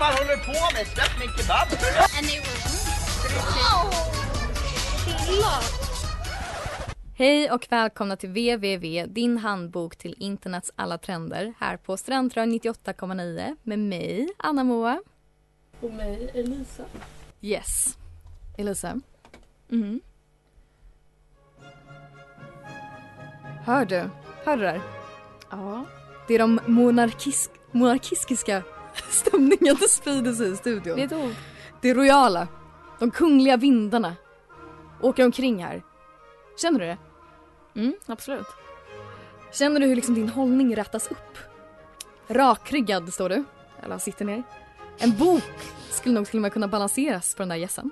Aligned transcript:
Vad 0.00 0.14
fan 0.14 0.26
håller 0.26 0.36
på 0.36 0.74
med? 0.74 0.86
Släpp 0.86 1.18
min 1.20 1.28
kebab! 1.36 1.68
Hej 7.16 7.50
och 7.50 7.66
välkomna 7.70 8.16
till 8.16 8.28
www, 8.28 9.06
din 9.06 9.38
handbok 9.38 9.96
till 9.96 10.14
internets 10.18 10.72
alla 10.76 10.98
trender 10.98 11.54
här 11.58 11.76
på 11.76 11.96
Studentradion 11.96 12.52
98,9 12.60 13.56
med 13.62 13.78
mig, 13.78 14.28
Anna 14.36 14.64
Moa. 14.64 15.02
Och 15.80 15.90
mig, 15.90 16.30
Elisa. 16.34 16.82
Yes. 17.40 17.98
Elisa, 18.58 19.00
Mm. 19.70 20.00
hör 23.64 23.84
du? 23.84 24.10
Hör 24.44 24.56
du 24.56 24.62
där? 24.62 24.80
Ja. 25.50 25.84
Det 26.28 26.34
är 26.34 26.38
de 26.38 26.60
monarkis 26.66 27.50
monarkistiska 27.72 28.62
stämningen 29.08 29.76
sprider 29.76 30.32
sig 30.32 30.52
i 30.52 30.56
studion. 30.56 30.96
Det 30.96 31.02
är 31.02 31.06
ett 31.06 31.12
ord. 31.12 31.34
Det 31.80 31.94
royala, 31.94 32.48
de 32.98 33.10
kungliga 33.10 33.56
vindarna 33.56 34.16
åker 35.00 35.24
omkring 35.24 35.64
här. 35.64 35.82
Känner 36.56 36.80
du 36.80 36.86
det? 36.86 36.98
Mm, 37.80 37.94
absolut. 38.06 38.46
Känner 39.52 39.80
du 39.80 39.86
hur 39.86 39.96
liksom 39.96 40.14
din 40.14 40.28
hållning 40.28 40.76
rättas 40.76 41.10
upp? 41.10 41.38
Rakryggad 42.28 43.14
står 43.14 43.28
du, 43.28 43.44
eller 43.82 43.98
sitter 43.98 44.24
ner. 44.24 44.42
En 44.98 45.16
bok 45.18 45.72
skulle 45.90 46.14
nog 46.14 46.26
till 46.26 46.38
och 46.38 46.42
med 46.42 46.52
kunna 46.52 46.68
balanseras 46.68 47.34
på 47.34 47.42
den 47.42 47.48
där 47.48 47.56
gässen. 47.56 47.90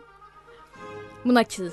Monarki. 1.22 1.70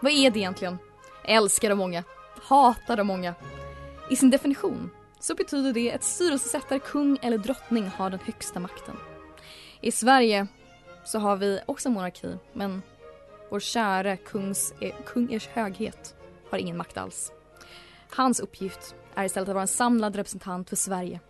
Vad 0.00 0.12
är 0.12 0.30
det 0.30 0.38
egentligen? 0.38 0.78
Älskar 1.24 1.70
av 1.70 1.76
många, 1.76 2.04
hatar 2.42 3.00
av 3.00 3.06
många. 3.06 3.34
I 4.10 4.16
sin 4.16 4.30
definition 4.30 4.90
så 5.20 5.34
betyder 5.34 5.72
det 5.72 5.92
att 5.92 6.04
styrelsesättare, 6.04 6.78
kung 6.78 7.18
eller 7.22 7.38
drottning 7.38 7.86
har 7.86 8.10
den 8.10 8.20
högsta 8.20 8.60
makten. 8.60 8.96
I 9.80 9.92
Sverige 9.92 10.46
så 11.04 11.18
har 11.18 11.36
vi 11.36 11.60
också 11.66 11.90
monarki, 11.90 12.36
men 12.52 12.82
vår 13.50 13.60
kära 13.60 14.16
kungs, 14.16 14.72
eh, 14.80 14.94
kung 15.06 15.32
ers 15.32 15.46
höghet 15.46 16.16
har 16.50 16.58
ingen 16.58 16.76
makt 16.76 16.96
alls. 16.96 17.32
Hans 18.10 18.40
uppgift 18.40 18.94
är 19.14 19.24
istället 19.24 19.48
att 19.48 19.54
vara 19.54 19.62
en 19.62 19.68
samlad 19.68 20.16
representant 20.16 20.68
för 20.68 20.76
Sverige 20.76 21.20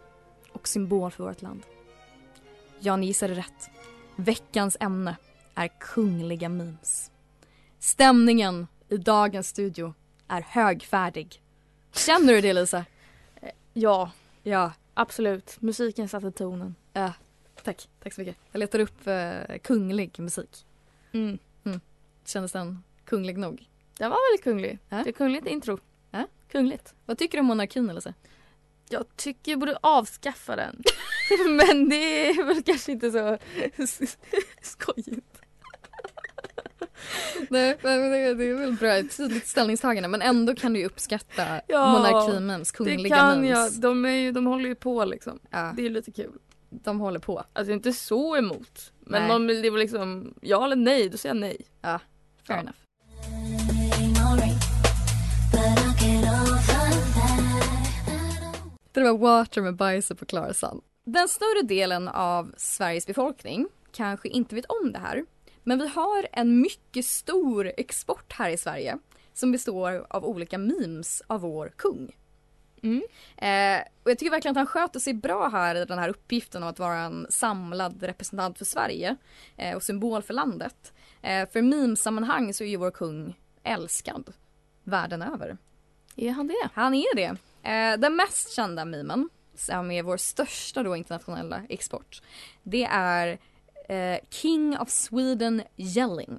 och 0.53 0.69
symbol 0.69 1.11
för 1.11 1.25
vårt 1.25 1.43
land. 1.43 1.63
Ja, 2.81 2.97
ni 2.97 3.07
gissade 3.07 3.35
rätt. 3.35 3.71
Veckans 4.17 4.77
ämne 4.81 5.17
är 5.55 5.69
kungliga 5.81 6.49
memes. 6.49 7.11
Stämningen 7.79 8.67
i 8.89 8.97
dagens 8.97 9.49
studio 9.49 9.95
är 10.29 10.41
högfärdig. 10.41 11.43
Känner 11.93 12.33
du 12.33 12.41
det 12.41 12.53
Lisa? 12.53 12.85
Ja, 13.81 14.11
Ja, 14.43 14.73
absolut. 14.95 15.57
Musiken 15.61 16.09
satte 16.09 16.31
tonen. 16.31 16.75
tack. 17.63 17.89
Tack 18.03 18.15
så 18.15 18.21
mycket. 18.21 18.37
Jag 18.53 18.59
letar 18.59 18.79
upp 18.79 19.07
eh, 19.07 19.59
kunglig 19.63 20.19
musik. 20.19 20.67
Mm. 21.13 21.39
Kändes 22.25 22.53
den 22.53 22.83
kunglig 23.05 23.39
nog? 23.39 23.69
Den 23.99 24.11
var 24.11 24.31
väldigt 24.31 24.45
kunglig. 24.45 24.79
Ja. 24.89 25.03
Det 25.05 25.11
är 25.11 25.13
kungligt 25.13 25.47
intro. 25.47 25.79
Ja. 26.11 26.27
Kungligt. 26.49 26.95
Vad 27.07 27.19
tycker 27.19 27.39
du 27.39 27.41
om 27.41 27.47
monarkin 27.47 27.87
Lisa? 27.87 28.15
Jag 28.89 29.17
tycker 29.17 29.53
jag 29.53 29.61
borde 29.61 29.79
avskaffa 29.81 30.57
den. 30.57 30.83
Men 31.57 31.89
det 31.89 32.29
är 32.31 32.45
väl 32.45 32.63
kanske 32.63 32.93
inte 32.93 33.11
så 33.11 33.39
skojigt. 34.63 35.38
Nej, 37.51 37.79
men 37.83 38.11
det, 38.11 38.35
det 38.35 38.45
är 38.45 38.55
väl 38.55 38.73
bra, 38.73 38.89
ett 38.97 39.17
tydligt 39.17 39.47
ställningstagande 39.47 40.09
men 40.09 40.23
ändå 40.23 40.55
kan 40.55 40.73
du 40.73 40.85
uppskatta 40.85 41.61
Ja, 41.67 41.93
monarkimems, 41.93 42.73
Det 42.73 42.77
kungliga 42.77 43.17
kan 43.17 43.41
memes. 43.41 43.73
jag. 43.75 43.83
De, 43.83 44.05
är 44.05 44.11
ju, 44.11 44.33
de 44.33 44.47
håller 44.47 44.69
ju 44.69 44.75
på 44.75 45.05
liksom. 45.05 45.39
Ja, 45.51 45.73
Det 45.77 45.87
är 45.87 45.91
lite 45.91 46.13
kul. 46.13 46.33
de 46.71 47.01
håller 47.01 47.19
på. 47.21 47.45
Alltså 47.53 47.73
inte 47.73 47.93
så 47.93 48.37
emot. 48.37 48.93
Men 49.01 49.31
om 49.31 49.47
det 49.47 49.71
var 49.71 49.79
liksom 49.79 50.35
ja 50.41 50.65
eller 50.65 50.77
nej, 50.77 51.09
då 51.09 51.19
säger 51.19 51.35
jag 51.35 51.41
nej. 51.41 51.57
Fair 51.83 52.01
Ja. 52.49 52.55
enough. 52.61 52.77
Det 58.93 59.01
var 59.03 59.19
Water 59.19 59.63
med 59.63 59.77
bajset 59.77 60.19
på 60.19 60.27
Klarasan. 60.27 60.81
Den 61.05 61.29
större 61.29 61.63
delen 61.63 62.09
av 62.09 62.53
Sveriges 62.57 63.07
befolkning 63.07 63.67
kanske 63.93 64.29
inte 64.29 64.55
vet 64.55 64.65
om 64.67 64.93
det 64.93 64.99
här. 64.99 65.25
Men 65.69 65.79
vi 65.79 65.89
har 65.89 66.27
en 66.33 66.61
mycket 66.61 67.05
stor 67.05 67.73
export 67.77 68.33
här 68.33 68.51
i 68.51 68.57
Sverige 68.57 68.99
som 69.33 69.53
består 69.53 70.07
av 70.11 70.25
olika 70.25 70.59
memes 70.59 71.23
av 71.27 71.41
vår 71.41 71.73
kung. 71.77 72.17
Mm. 72.83 73.03
Eh, 73.37 73.87
och 74.03 74.11
jag 74.11 74.19
tycker 74.19 74.31
verkligen 74.31 74.53
att 74.53 74.57
han 74.57 74.67
sköter 74.67 75.01
sig 75.01 75.15
bra 75.15 75.49
här 75.49 75.75
i 75.75 75.85
den 75.85 75.99
här 75.99 76.09
uppgiften 76.09 76.63
av 76.63 76.69
att 76.69 76.79
vara 76.79 76.99
en 76.99 77.27
samlad 77.31 78.03
representant 78.03 78.59
för 78.59 78.65
Sverige 78.65 79.17
eh, 79.57 79.77
och 79.77 79.83
symbol 79.83 80.23
för 80.23 80.35
landet. 80.35 80.93
Eh, 81.23 81.49
för 81.49 81.63
memesammanhang 81.63 82.55
så 82.55 82.65
är 82.65 82.69
ju 82.69 82.77
vår 82.77 82.91
kung 82.91 83.37
älskad 83.63 84.33
världen 84.85 85.23
över. 85.23 85.57
Är 86.17 86.31
han 86.31 86.47
det? 86.47 86.69
Han 86.75 86.95
är 86.95 87.17
det. 87.17 87.37
Eh, 87.71 87.99
den 87.99 88.17
mest 88.17 88.53
kända 88.53 88.85
memen, 88.85 89.29
som 89.55 89.91
är 89.91 90.03
vår 90.03 90.17
största 90.17 90.83
då 90.83 90.97
internationella 90.97 91.63
export, 91.69 92.23
det 92.63 92.85
är 92.85 93.39
eh, 93.89 94.19
King 94.31 94.79
of 94.79 94.91
Sweden 94.91 95.63
yelling. 95.77 96.39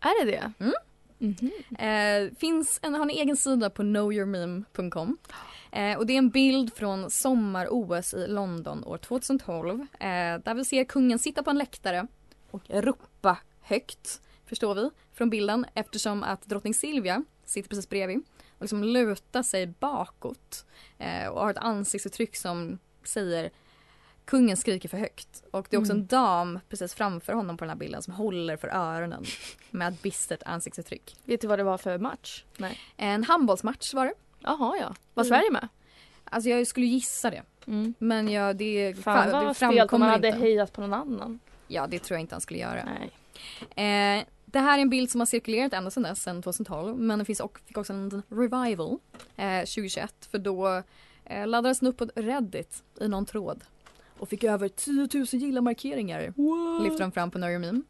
Är 0.00 0.24
det 0.24 0.30
det? 0.30 0.52
Mm. 0.58 0.74
Mhm. 1.18 1.50
Eh, 1.78 2.36
finns 2.38 2.80
en, 2.82 2.94
har 2.94 3.02
en 3.02 3.10
egen 3.10 3.36
sida 3.36 3.70
på 3.70 3.82
knowyourmeme.com. 3.82 5.18
Eh, 5.72 5.98
och 5.98 6.06
det 6.06 6.12
är 6.12 6.18
en 6.18 6.30
bild 6.30 6.74
från 6.74 7.10
sommar-OS 7.10 8.14
i 8.14 8.26
London 8.26 8.84
år 8.84 8.98
2012. 8.98 9.80
Eh, 9.80 10.08
där 10.44 10.54
vi 10.54 10.64
ser 10.64 10.84
kungen 10.84 11.18
sitta 11.18 11.42
på 11.42 11.50
en 11.50 11.58
läktare 11.58 12.06
och 12.50 12.62
ropa 12.70 13.38
högt, 13.60 14.20
förstår 14.46 14.74
vi, 14.74 14.90
från 15.12 15.30
bilden 15.30 15.66
eftersom 15.74 16.22
att 16.22 16.42
drottning 16.42 16.74
Silvia 16.74 17.24
sitter 17.44 17.68
precis 17.68 17.88
bredvid 17.88 18.18
och 18.58 18.62
liksom 18.62 18.84
lutar 18.84 19.42
sig 19.42 19.66
bakåt 19.66 20.64
eh, 20.98 21.26
och 21.26 21.40
har 21.40 21.50
ett 21.50 21.58
ansiktsuttryck 21.58 22.36
som 22.36 22.78
säger 23.04 23.50
Kungen 24.24 24.56
skriker 24.56 24.88
för 24.88 24.98
högt 24.98 25.42
och 25.50 25.66
det 25.70 25.76
är 25.76 25.80
också 25.80 25.92
Mm. 25.92 26.00
en 26.02 26.06
dam 26.06 26.58
precis 26.68 26.94
framför 26.94 27.32
honom 27.32 27.56
på 27.56 27.64
den 27.64 27.70
här 27.70 27.76
bilden 27.76 28.02
som 28.02 28.14
håller 28.14 28.56
för 28.56 28.68
öronen 28.68 29.24
med 29.70 29.92
ett 29.92 30.02
bistert 30.02 30.42
ansiktsuttryck. 30.46 31.16
Vet 31.24 31.40
du 31.40 31.46
vad 31.46 31.58
det 31.58 31.62
var 31.64 31.78
för 31.78 31.98
match? 31.98 32.44
Nej. 32.56 32.78
En 32.96 33.24
handbollsmatch 33.24 33.94
var 33.94 34.06
det. 34.06 34.14
Jaha 34.40 34.76
ja. 34.80 34.94
Var 35.14 35.24
Mm. 35.24 35.28
Sverige 35.28 35.50
med? 35.50 35.68
Alltså 36.24 36.50
jag 36.50 36.66
skulle 36.66 36.86
gissa 36.86 37.30
det. 37.30 37.42
Mm. 37.66 37.94
Men 37.98 38.28
ja, 38.28 38.52
det, 38.52 38.94
Fan 39.02 39.26
det 39.26 39.32
vad 39.32 39.56
stelt 39.56 39.62
om 39.62 39.66
man 39.68 39.76
framkommer 39.78 40.06
hade 40.08 40.28
inte. 40.28 40.40
hejat 40.40 40.72
på 40.72 40.80
någon 40.80 40.94
annan. 40.94 41.40
Ja, 41.68 41.86
det 41.86 41.98
tror 41.98 42.14
jag 42.16 42.20
inte 42.20 42.34
han 42.34 42.40
skulle 42.40 42.58
göra. 42.60 42.84
Nej. 42.84 44.18
Eh, 44.18 44.24
det 44.44 44.58
här 44.60 44.78
är 44.78 44.82
en 44.82 44.90
bild 44.90 45.10
som 45.10 45.20
har 45.20 45.26
cirkulerat 45.26 45.72
ända 45.72 45.90
sedan 45.90 46.02
dess, 46.02 46.22
sedan 46.22 46.42
2012. 46.42 46.96
Men 46.98 47.18
det 47.18 47.24
finns 47.24 47.40
och, 47.40 47.58
fick 47.66 47.78
också 47.78 47.92
en 47.92 48.22
revival 48.28 48.98
eh, 49.36 49.58
2021. 49.60 50.14
För 50.30 50.38
då 50.38 50.82
eh, 51.24 51.46
laddades 51.46 51.80
den 51.80 51.88
upp 51.88 51.96
på 51.96 52.04
Reddit 52.14 52.82
i 53.00 53.08
någon 53.08 53.26
tråd. 53.26 53.64
Och 54.22 54.28
fick 54.28 54.44
över 54.44 54.68
10 54.68 55.08
000 55.14 55.24
gilla-markeringar. 55.26 56.20
Lyfter 56.82 57.00
de 57.00 57.12
fram 57.12 57.30
på 57.30 57.38
Know 57.38 57.60
Meme. 57.60 57.82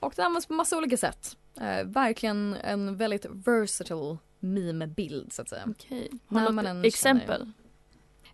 Och 0.00 0.12
det 0.16 0.24
används 0.24 0.46
på 0.46 0.52
massa 0.54 0.78
olika 0.78 0.96
sätt. 0.96 1.36
Eh, 1.60 1.84
verkligen 1.84 2.54
en 2.64 2.96
väldigt 2.96 3.26
versatile 3.30 4.16
meme-bild 4.40 5.32
så 5.32 5.42
att 5.42 5.48
säga. 5.48 5.64
Okej. 5.70 6.10
När 6.28 6.40
Har 6.40 6.52
man 6.52 6.84
exempel? 6.84 7.52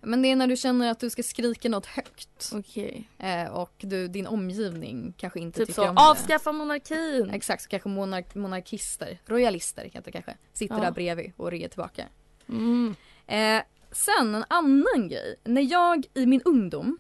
Men 0.01 0.23
det 0.23 0.31
är 0.31 0.37
när 0.37 0.47
du 0.47 0.57
känner 0.57 0.91
att 0.91 1.01
du 1.01 1.11
ska 1.11 1.23
skrika 1.23 1.69
något 1.69 1.87
högt. 1.87 2.51
Okej. 2.55 3.09
Eh, 3.19 3.47
och 3.53 3.75
du, 3.79 4.09
din 4.09 4.27
omgivning 4.27 5.15
kanske 5.17 5.41
inte 5.41 5.59
Typ 5.59 5.67
tycker 5.67 5.83
så, 5.83 5.89
om 5.89 5.95
det. 5.95 6.01
avskaffa 6.11 6.53
monarkin! 6.53 7.31
Exakt, 7.33 7.63
så 7.63 7.69
kanske 7.69 7.89
monark 7.89 8.35
monarkister, 8.35 9.19
royalister 9.27 9.85
heter 9.85 10.03
det 10.03 10.13
kanske, 10.13 10.37
sitter 10.53 10.75
Ja. 10.75 10.81
där 10.81 10.91
bredvid 10.91 11.33
och 11.37 11.51
rear 11.51 11.69
tillbaka. 11.69 12.07
Mm. 12.49 12.95
Eh, 13.27 13.63
sen 13.93 14.35
en 14.35 14.45
annan 14.49 15.09
grej. 15.09 15.37
När 15.45 15.63
jag 15.63 16.07
i 16.15 16.27
min 16.27 16.41
ungdom 16.45 16.99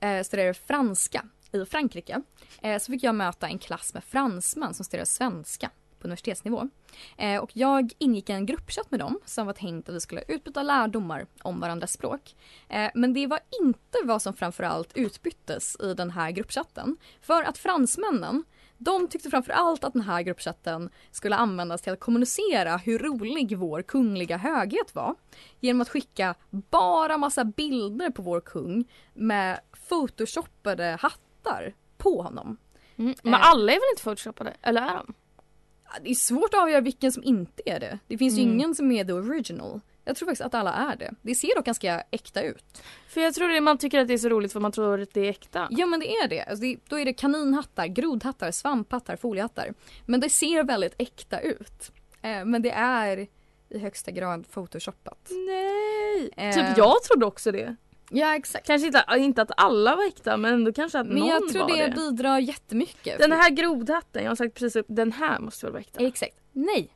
eh, 0.00 0.22
studerade 0.22 0.54
franska 0.54 1.24
i 1.52 1.64
Frankrike 1.64 2.22
eh, 2.62 2.78
så 2.78 2.92
fick 2.92 3.02
jag 3.02 3.14
möta 3.14 3.48
en 3.48 3.58
klass 3.58 3.94
med 3.94 4.04
fransmän 4.04 4.74
som 4.74 4.84
studerade 4.84 5.06
svenska 5.06 5.70
på 5.98 6.06
universitetsnivå. 6.06 6.68
Eh, 7.16 7.42
och 7.42 7.50
jag 7.52 7.92
ingick 7.98 8.30
i 8.30 8.32
en 8.32 8.46
gruppchatt 8.46 8.90
med 8.90 9.00
dem 9.00 9.20
som 9.24 9.46
var 9.46 9.52
tänkt 9.52 9.88
att 9.88 9.94
vi 9.94 10.00
skulle 10.00 10.22
utbyta 10.28 10.62
lärdomar 10.62 11.26
om 11.42 11.60
varandras 11.60 11.92
språk. 11.92 12.36
Eh, 12.68 12.90
men 12.94 13.14
det 13.14 13.26
var 13.26 13.40
inte 13.62 13.98
vad 14.04 14.22
som 14.22 14.34
framförallt 14.34 14.96
utbyttes 14.96 15.76
i 15.80 15.94
den 15.94 16.10
här 16.10 16.30
gruppchatten. 16.30 16.96
För 17.20 17.42
att 17.42 17.58
fransmännen 17.58 18.44
de 18.78 19.08
tyckte 19.08 19.30
framförallt 19.30 19.84
att 19.84 19.92
den 19.92 20.02
här 20.02 20.22
gruppchatten 20.22 20.90
skulle 21.10 21.36
användas 21.36 21.82
till 21.82 21.92
att 21.92 22.00
kommunicera 22.00 22.76
hur 22.76 22.98
rolig 22.98 23.58
vår 23.58 23.82
kungliga 23.82 24.36
höghet 24.36 24.94
var. 24.94 25.14
Genom 25.60 25.80
att 25.80 25.88
skicka 25.88 26.34
bara 26.50 27.18
massa 27.18 27.44
bilder 27.44 28.10
på 28.10 28.22
vår 28.22 28.40
kung 28.40 28.84
med 29.14 29.60
photoshoppade 29.88 30.98
hattar 31.00 31.74
på 31.98 32.22
honom. 32.22 32.56
Mm. 32.96 33.14
Men 33.22 33.34
Eh. 33.34 33.50
alla 33.50 33.72
är 33.72 33.76
väl 33.76 33.90
inte 33.92 34.02
photoshoppade? 34.02 34.56
Eller 34.62 34.82
är 34.82 34.94
de? 34.94 35.14
Det 36.02 36.10
är 36.10 36.14
svårt 36.14 36.54
att 36.54 36.60
avgöra 36.62 36.80
vilken 36.80 37.12
som 37.12 37.22
inte 37.22 37.62
är 37.66 37.80
det. 37.80 37.98
Det 38.06 38.18
finns 38.18 38.38
ju 38.38 38.42
Mm. 38.42 38.54
ingen 38.54 38.74
som 38.74 38.92
är 38.92 39.04
the 39.04 39.12
original. 39.12 39.80
Jag 40.08 40.16
tror 40.16 40.26
faktiskt 40.26 40.46
att 40.46 40.54
alla 40.54 40.72
är 40.72 40.96
det. 40.96 41.14
Det 41.22 41.34
ser 41.34 41.56
dock 41.56 41.64
ganska 41.64 42.02
äkta 42.10 42.42
ut. 42.42 42.82
För 43.08 43.20
jag 43.20 43.34
tror 43.34 43.48
det 43.48 43.60
man 43.60 43.78
tycker 43.78 44.00
att 44.00 44.08
det 44.08 44.14
är 44.14 44.18
så 44.18 44.28
roligt 44.28 44.52
för 44.52 44.60
man 44.60 44.72
tror 44.72 45.00
att 45.00 45.14
det 45.14 45.20
är 45.20 45.30
äkta. 45.30 45.68
Ja 45.70 45.86
men 45.86 46.00
det 46.00 46.16
är 46.16 46.28
det. 46.28 46.40
Alltså 46.42 46.62
det 46.62 46.76
då 46.88 46.98
är 46.98 47.04
det 47.04 47.12
kaninhattar, 47.12 47.86
grodhattar, 47.86 48.50
svamphattar, 48.50 49.16
foliehattar. 49.16 49.74
Men 50.06 50.20
det 50.20 50.28
ser 50.30 50.64
väldigt 50.64 50.94
äkta 50.98 51.40
ut. 51.40 51.92
Eh, 52.22 52.44
men 52.44 52.62
det 52.62 52.70
är 52.70 53.26
i 53.68 53.78
högsta 53.78 54.10
grad 54.10 54.46
photoshoppat. 54.52 55.30
Nej! 55.30 56.30
Eh. 56.36 56.54
Typ 56.54 56.78
jag 56.78 57.02
trodde 57.02 57.26
också 57.26 57.52
det. 57.52 57.76
Ja 58.10 58.36
exakt. 58.36 58.66
Kanske 58.66 58.86
inte, 58.86 59.04
inte 59.16 59.42
att 59.42 59.50
alla 59.56 59.96
var 59.96 60.08
äkta 60.08 60.36
men 60.36 60.54
ändå 60.54 60.72
kanske 60.72 60.98
att 60.98 61.06
Men 61.06 61.16
någon 61.16 61.28
jag 61.28 61.48
tror 61.48 61.62
var 61.62 61.76
det, 61.76 61.86
det. 61.86 61.94
bidrar 61.94 62.38
jättemycket. 62.38 63.18
Den 63.18 63.32
här 63.32 63.50
grodhatten, 63.50 64.22
jag 64.22 64.30
har 64.30 64.36
sagt 64.36 64.54
precis 64.54 64.76
upp, 64.76 64.86
den 64.88 65.12
här 65.12 65.40
måste 65.40 65.66
väl 65.66 65.72
vara 65.72 65.80
äkta? 65.80 66.04
Exakt. 66.06 66.36
Nej, 66.52 66.95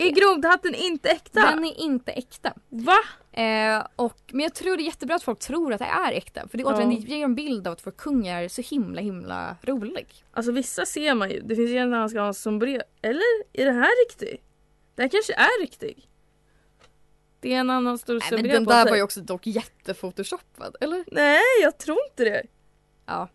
Är 0.00 0.10
grodhatten 0.10 0.74
inte 0.74 1.08
äkta? 1.10 1.40
den 1.40 1.64
är 1.64 1.80
inte 1.80 2.12
äkta. 2.12 2.52
Va? 2.68 2.98
Eh, 3.42 3.86
och, 3.96 4.18
men 4.32 4.40
jag 4.40 4.54
tror 4.54 4.76
det 4.76 4.82
är 4.82 4.84
jättebra 4.84 5.16
att 5.16 5.22
folk 5.22 5.38
tror 5.38 5.72
att 5.72 5.78
det 5.78 5.84
är 5.84 6.12
äkta. 6.12 6.48
För 6.48 6.58
det, 6.58 6.62
Ja. 6.62 6.74
återigen, 6.74 6.90
det 6.90 6.96
ger 6.96 7.24
en 7.24 7.34
bild 7.34 7.66
av 7.66 7.72
att 7.72 7.86
vår 7.86 7.90
kung 7.92 8.26
är 8.26 8.48
så 8.48 8.62
himla 8.62 9.00
himla 9.00 9.56
rolig. 9.62 10.06
Alltså 10.32 10.52
vissa 10.52 10.86
ser 10.86 11.14
man 11.14 11.30
ju, 11.30 11.40
det 11.40 11.56
finns 11.56 11.70
ju 11.70 11.76
en 11.76 11.92
han 11.92 12.08
ska 12.10 12.20
ha 12.20 12.26
en 12.26 12.34
sombrero. 12.34 12.82
Eller 13.02 13.22
är 13.52 13.64
det 13.66 13.72
här 13.72 14.06
riktig? 14.08 14.42
Det 14.94 15.02
här 15.02 15.08
kanske 15.08 15.34
är 15.34 15.60
riktig. 15.60 16.06
Det 17.40 17.54
är 17.54 17.58
en 17.60 17.70
annan 17.70 17.98
stor 17.98 18.14
Nej, 18.14 18.22
men 18.30 18.38
sombrero 18.38 18.52
den 18.54 18.64
på 18.64 18.70
där 18.70 18.82
sig. 18.82 18.90
var 18.90 18.96
ju 18.96 19.02
också 19.02 19.20
dock 19.20 19.46
jättefotoshoppad, 19.46 20.76
eller? 20.80 21.04
Nej, 21.06 21.40
jag 21.62 21.78
tror 21.78 21.98
inte 22.10 22.24
det. 22.24 22.42
Ja. 23.06 23.28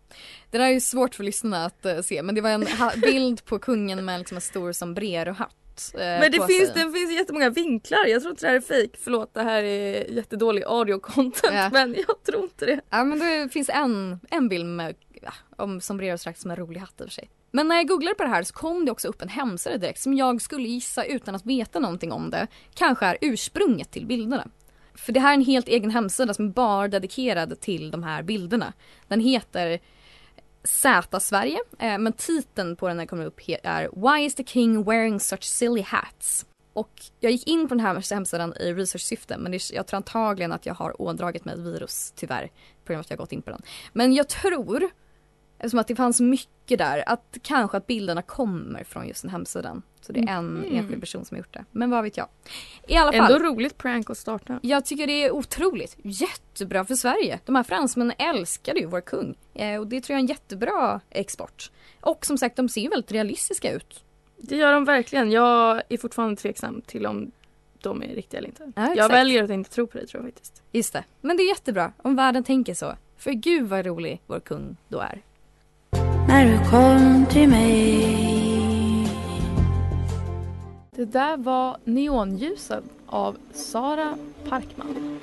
Det 0.50 0.58
där 0.58 0.64
är 0.64 0.70
ju 0.72 0.80
svårt 0.80 1.14
för 1.14 1.24
lyssnarna 1.24 1.64
att 1.64 1.86
eh, 1.86 2.00
se 2.00 2.22
men 2.22 2.34
det 2.34 2.40
var 2.40 2.50
en 2.50 2.66
bild 3.00 3.44
på 3.44 3.58
kungen 3.58 4.04
med 4.04 4.18
liksom 4.18 4.36
en 4.36 4.40
stor 4.40 4.72
sombrerohatt. 4.72 5.56
Eh, 5.94 6.00
Men 6.00 6.32
det 6.32 6.46
finns, 6.46 6.72
det 6.74 6.92
finns 6.92 7.12
jättemånga 7.12 7.50
vinklar. 7.50 8.06
Jag 8.06 8.22
tror 8.22 8.30
inte 8.30 8.46
det 8.46 8.50
här 8.50 8.56
är 8.56 8.60
fake. 8.60 8.98
Förlåt, 9.04 9.34
det 9.34 9.42
här 9.42 9.62
är 9.62 10.10
jättedålig 10.10 10.64
audio 10.66 10.98
content 10.98 11.54
Ja. 11.54 11.70
men 11.72 11.94
jag 12.08 12.22
tror 12.22 12.42
inte 12.42 12.66
det. 12.66 12.80
Ja 12.90 13.04
men 13.04 13.18
det 13.18 13.48
finns 13.52 13.68
en, 13.68 14.20
en 14.30 14.48
bild 14.48 14.66
med, 14.66 14.94
ja, 15.22 15.32
om 15.56 15.80
sombrerosdrakt 15.80 16.40
som 16.40 16.50
en 16.50 16.56
rolig 16.56 16.80
hatt 16.80 17.00
i 17.00 17.02
och 17.02 17.06
för 17.06 17.12
sig. 17.12 17.30
Men 17.50 17.68
när 17.68 17.76
jag 17.76 17.88
googlade 17.88 18.14
på 18.14 18.22
det 18.22 18.28
här 18.28 18.42
så 18.42 18.54
kom 18.54 18.84
det 18.84 18.90
också 18.92 19.08
upp 19.08 19.22
en 19.22 19.28
hemsida 19.28 19.78
direkt 19.78 20.00
som 20.00 20.14
jag 20.14 20.42
skulle 20.42 20.68
gissa 20.68 21.04
utan 21.04 21.34
att 21.34 21.46
veta 21.46 21.78
någonting 21.80 22.12
om 22.12 22.30
det 22.30 22.46
kanske 22.74 23.06
är 23.06 23.18
ursprunget 23.20 23.90
till 23.90 24.06
bilderna. 24.06 24.48
För 24.94 25.12
det 25.12 25.20
här 25.20 25.30
är 25.30 25.34
en 25.34 25.44
helt 25.44 25.68
egen 25.68 25.90
hemsida 25.90 26.34
som 26.34 26.44
är 26.46 26.52
bara 26.52 26.88
dedikerad 26.88 27.60
till 27.60 27.90
de 27.90 28.02
här 28.02 28.22
bilderna. 28.22 28.72
Den 29.08 29.20
heter 29.20 29.78
Z-Sverige, 30.66 31.58
eh, 31.78 31.98
men 31.98 32.12
titeln 32.12 32.76
på 32.76 32.88
den 32.88 32.98
här 32.98 33.06
kommer 33.06 33.26
upp 33.26 33.40
är 33.62 33.90
Why 33.92 34.24
is 34.24 34.34
the 34.34 34.44
king 34.44 34.84
wearing 34.84 35.20
such 35.20 35.42
silly 35.42 35.82
hats? 35.82 36.46
Och 36.72 37.02
jag 37.20 37.32
gick 37.32 37.46
in 37.46 37.68
på 37.68 37.74
den 37.74 37.80
här 37.80 38.14
hemsidan 38.14 38.54
i 38.60 38.72
research-syfte 38.72 39.38
men 39.38 39.52
det, 39.52 39.70
jag 39.70 39.86
tror 39.86 39.96
antagligen 39.96 40.52
att 40.52 40.66
jag 40.66 40.74
har 40.74 41.02
ådragit 41.02 41.44
mig 41.44 41.54
ett 41.54 41.60
virus 41.60 42.12
tyvärr 42.16 42.50
på 42.84 42.92
grund 42.92 42.98
av 42.98 43.00
att 43.00 43.10
jag 43.10 43.18
gått 43.18 43.32
in 43.32 43.42
på 43.42 43.50
den. 43.50 43.62
Men 43.92 44.12
jag 44.12 44.28
tror, 44.28 44.90
eftersom 45.58 45.78
att 45.80 45.88
det 45.88 45.96
fanns 45.96 46.20
mycket 46.20 46.78
där, 46.78 47.04
att 47.08 47.38
kanske 47.42 47.76
att 47.76 47.86
bilderna 47.86 48.22
kommer 48.22 48.84
från 48.84 49.08
just 49.08 49.22
den 49.22 49.30
hemsidan. 49.30 49.82
Så 50.00 50.12
det 50.12 50.20
är 50.20 50.28
en 50.28 50.46
Mhm. 50.54 50.76
enskild 50.76 51.00
person 51.00 51.24
som 51.24 51.34
har 51.34 51.38
gjort 51.38 51.54
det. 51.54 51.64
Men 51.70 51.90
vad 51.90 52.02
vet 52.04 52.16
jag. 52.16 52.28
I 52.88 52.96
alla 52.96 53.12
fall. 53.12 53.32
Ändå 53.32 53.46
roligt 53.48 53.78
prank 53.78 54.10
att 54.10 54.18
starta. 54.18 54.58
Jag 54.62 54.84
tycker 54.84 55.06
det 55.06 55.24
är 55.24 55.30
otroligt. 55.30 55.96
Jättebra 56.02 56.84
för 56.84 56.94
Sverige. 56.94 57.40
De 57.44 57.54
här 57.54 57.62
fransmännen 57.62 58.16
älskade 58.18 58.80
ju 58.80 58.86
vår 58.86 59.00
kung. 59.00 59.34
Eh, 59.54 59.80
och 59.80 59.86
det 59.86 60.00
tror 60.00 60.14
jag 60.14 60.18
är 60.18 60.22
en 60.22 60.26
jättebra 60.26 61.00
export. 61.10 61.70
Och 62.00 62.26
som 62.26 62.38
sagt, 62.38 62.56
de 62.56 62.68
ser 62.68 62.80
ju 62.80 62.88
väldigt 62.88 63.12
realistiska 63.12 63.72
ut. 63.72 64.04
Det 64.36 64.56
gör 64.56 64.72
de 64.72 64.84
verkligen. 64.84 65.30
Jag 65.30 65.82
är 65.88 65.96
fortfarande 65.98 66.36
tveksam 66.36 66.80
till 66.86 67.06
om 67.06 67.30
de 67.80 68.02
är 68.02 68.06
riktiga 68.08 68.38
eller 68.38 68.48
inte. 68.48 68.72
Ja, 68.76 68.94
jag 68.94 69.08
väljer 69.08 69.44
att 69.44 69.50
inte 69.50 69.70
tro 69.70 69.86
på 69.86 69.98
det 69.98 70.06
tror 70.06 70.22
jag 70.24 70.32
faktiskt. 70.32 70.62
Just 70.72 70.92
det. 70.92 71.04
Men 71.20 71.36
det 71.36 71.42
är 71.42 71.48
jättebra 71.48 71.92
om 72.02 72.16
världen 72.16 72.44
tänker 72.44 72.74
så. 72.74 72.94
För 73.18 73.30
gud 73.32 73.68
vad 73.68 73.86
rolig 73.86 74.20
vår 74.26 74.40
kung 74.40 74.76
då 74.88 75.00
är. 75.00 75.22
När 76.36 76.44
du 76.44 76.70
kom 76.70 77.26
till 77.26 77.48
mig 77.48 79.08
Det 80.90 81.04
där 81.04 81.36
var 81.36 81.76
Neonljusen 81.84 82.82
av 83.06 83.36
Sara 83.52 84.18
Parkman. 84.48 85.20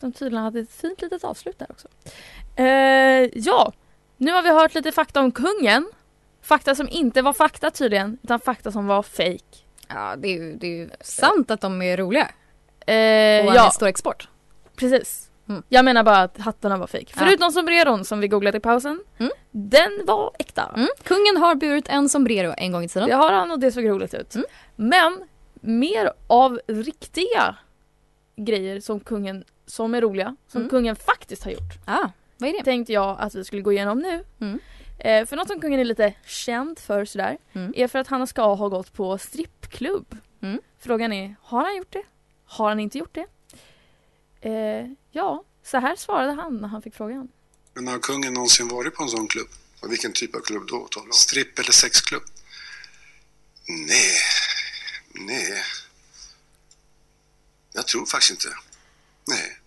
Som 0.00 0.12
tydligen 0.12 0.44
hade 0.44 0.60
ett 0.60 0.70
fint 0.70 1.02
litet 1.02 1.24
avslut 1.24 1.58
där 1.58 1.66
också. 1.70 1.88
Eh, 2.56 2.64
ja, 3.34 3.72
nu 4.16 4.32
har 4.32 4.42
vi 4.42 4.50
hört 4.50 4.74
lite 4.74 4.92
fakta 4.92 5.20
om 5.20 5.32
kungen. 5.32 5.90
Fakta 6.42 6.74
som 6.74 6.88
inte 6.88 7.22
var 7.22 7.32
fakta 7.32 7.70
tydligen, 7.70 8.18
utan 8.22 8.40
fakta 8.40 8.72
som 8.72 8.86
var 8.86 9.02
fake. 9.02 9.56
Ja, 9.88 10.16
det 10.16 10.28
är 10.28 10.32
ju, 10.32 10.56
det 10.56 10.66
är 10.66 10.76
ju 10.76 10.90
sant 11.00 11.50
att 11.50 11.60
de 11.60 11.82
är 11.82 11.96
roliga. 11.96 12.30
Eh, 12.86 13.46
Och 13.46 13.54
ja, 13.54 13.64
en 13.66 13.72
stor 13.72 13.88
export. 13.88 14.28
precis. 14.76 15.30
Mm. 15.48 15.62
Jag 15.68 15.84
menar 15.84 16.02
bara 16.02 16.18
att 16.18 16.38
hattarna 16.38 16.76
var 16.78 16.86
fake. 16.86 17.04
Ja. 17.08 17.14
Förutom 17.16 17.50
sombreron 17.52 18.04
som 18.04 18.20
vi 18.20 18.28
googlade 18.28 18.58
i 18.58 18.60
pausen. 18.60 19.00
Mm. 19.18 19.32
Den 19.50 19.90
var 20.06 20.30
äkta. 20.38 20.72
Mm. 20.76 20.88
Kungen 21.02 21.36
har 21.36 21.54
burit 21.54 21.88
en 21.88 22.08
sombrero 22.08 22.54
en 22.58 22.72
gång 22.72 22.84
i 22.84 22.88
tiden. 22.88 23.08
Det 23.08 23.14
har 23.14 23.32
han 23.32 23.50
och 23.50 23.58
det 23.58 23.72
såg 23.72 23.88
roligt 23.88 24.14
ut. 24.14 24.34
Mm. 24.34 24.46
Men 24.76 25.24
mer 25.60 26.12
av 26.26 26.60
riktiga 26.66 27.56
grejer 28.36 28.80
som 28.80 29.00
kungen, 29.00 29.44
som 29.66 29.94
är 29.94 30.00
roliga, 30.00 30.36
som 30.48 30.60
Mm. 30.60 30.70
kungen 30.70 30.96
faktiskt 30.96 31.44
har 31.44 31.50
gjort. 31.50 31.72
Ah, 31.86 32.08
vad 32.38 32.48
är 32.48 32.52
det? 32.52 32.64
Tänkte 32.64 32.92
jag 32.92 33.16
att 33.20 33.34
vi 33.34 33.44
skulle 33.44 33.62
gå 33.62 33.72
igenom 33.72 33.98
nu. 33.98 34.24
Eh, 34.98 35.26
för 35.26 35.36
något 35.36 35.48
som 35.48 35.60
kungen 35.60 35.80
är 35.80 35.84
lite 35.84 36.12
känd 36.26 36.78
för 36.78 37.04
sådär, 37.04 37.38
Mm. 37.52 37.72
är 37.76 37.88
för 37.88 37.98
att 37.98 38.08
han 38.08 38.26
ska 38.26 38.54
ha 38.54 38.68
gått 38.68 38.92
på 38.92 39.18
strippklubb. 39.18 40.16
Mm. 40.42 40.60
Frågan 40.78 41.12
är, 41.12 41.34
har 41.42 41.64
han 41.64 41.76
gjort 41.76 41.92
det? 41.92 42.02
Har 42.46 42.68
han 42.68 42.80
inte 42.80 42.98
gjort 42.98 43.14
det? 43.14 43.26
Eh, 44.44 44.86
ja, 45.10 45.44
så 45.62 45.78
här 45.78 45.96
svarade 45.96 46.32
han 46.32 46.56
när 46.56 46.68
han 46.68 46.82
fick 46.82 46.94
frågan. 46.94 47.28
Men 47.74 47.88
har 47.88 47.98
kungen 47.98 48.34
någonsin 48.34 48.68
varit 48.68 48.94
på 48.94 49.02
en 49.02 49.08
sån 49.08 49.28
klubb? 49.28 49.48
Och 49.82 49.92
vilken 49.92 50.12
typ 50.12 50.34
av 50.34 50.40
klubb 50.40 50.66
då? 50.68 50.88
Stripp 51.12 51.58
eller 51.58 51.72
sexklubb? 51.72 52.22
Nej, 53.68 54.16
nej. 55.26 55.62
Jag 57.72 57.86
tror 57.86 58.06
faktiskt 58.06 58.30
inte. 58.30 58.48
Nej. 59.28 59.58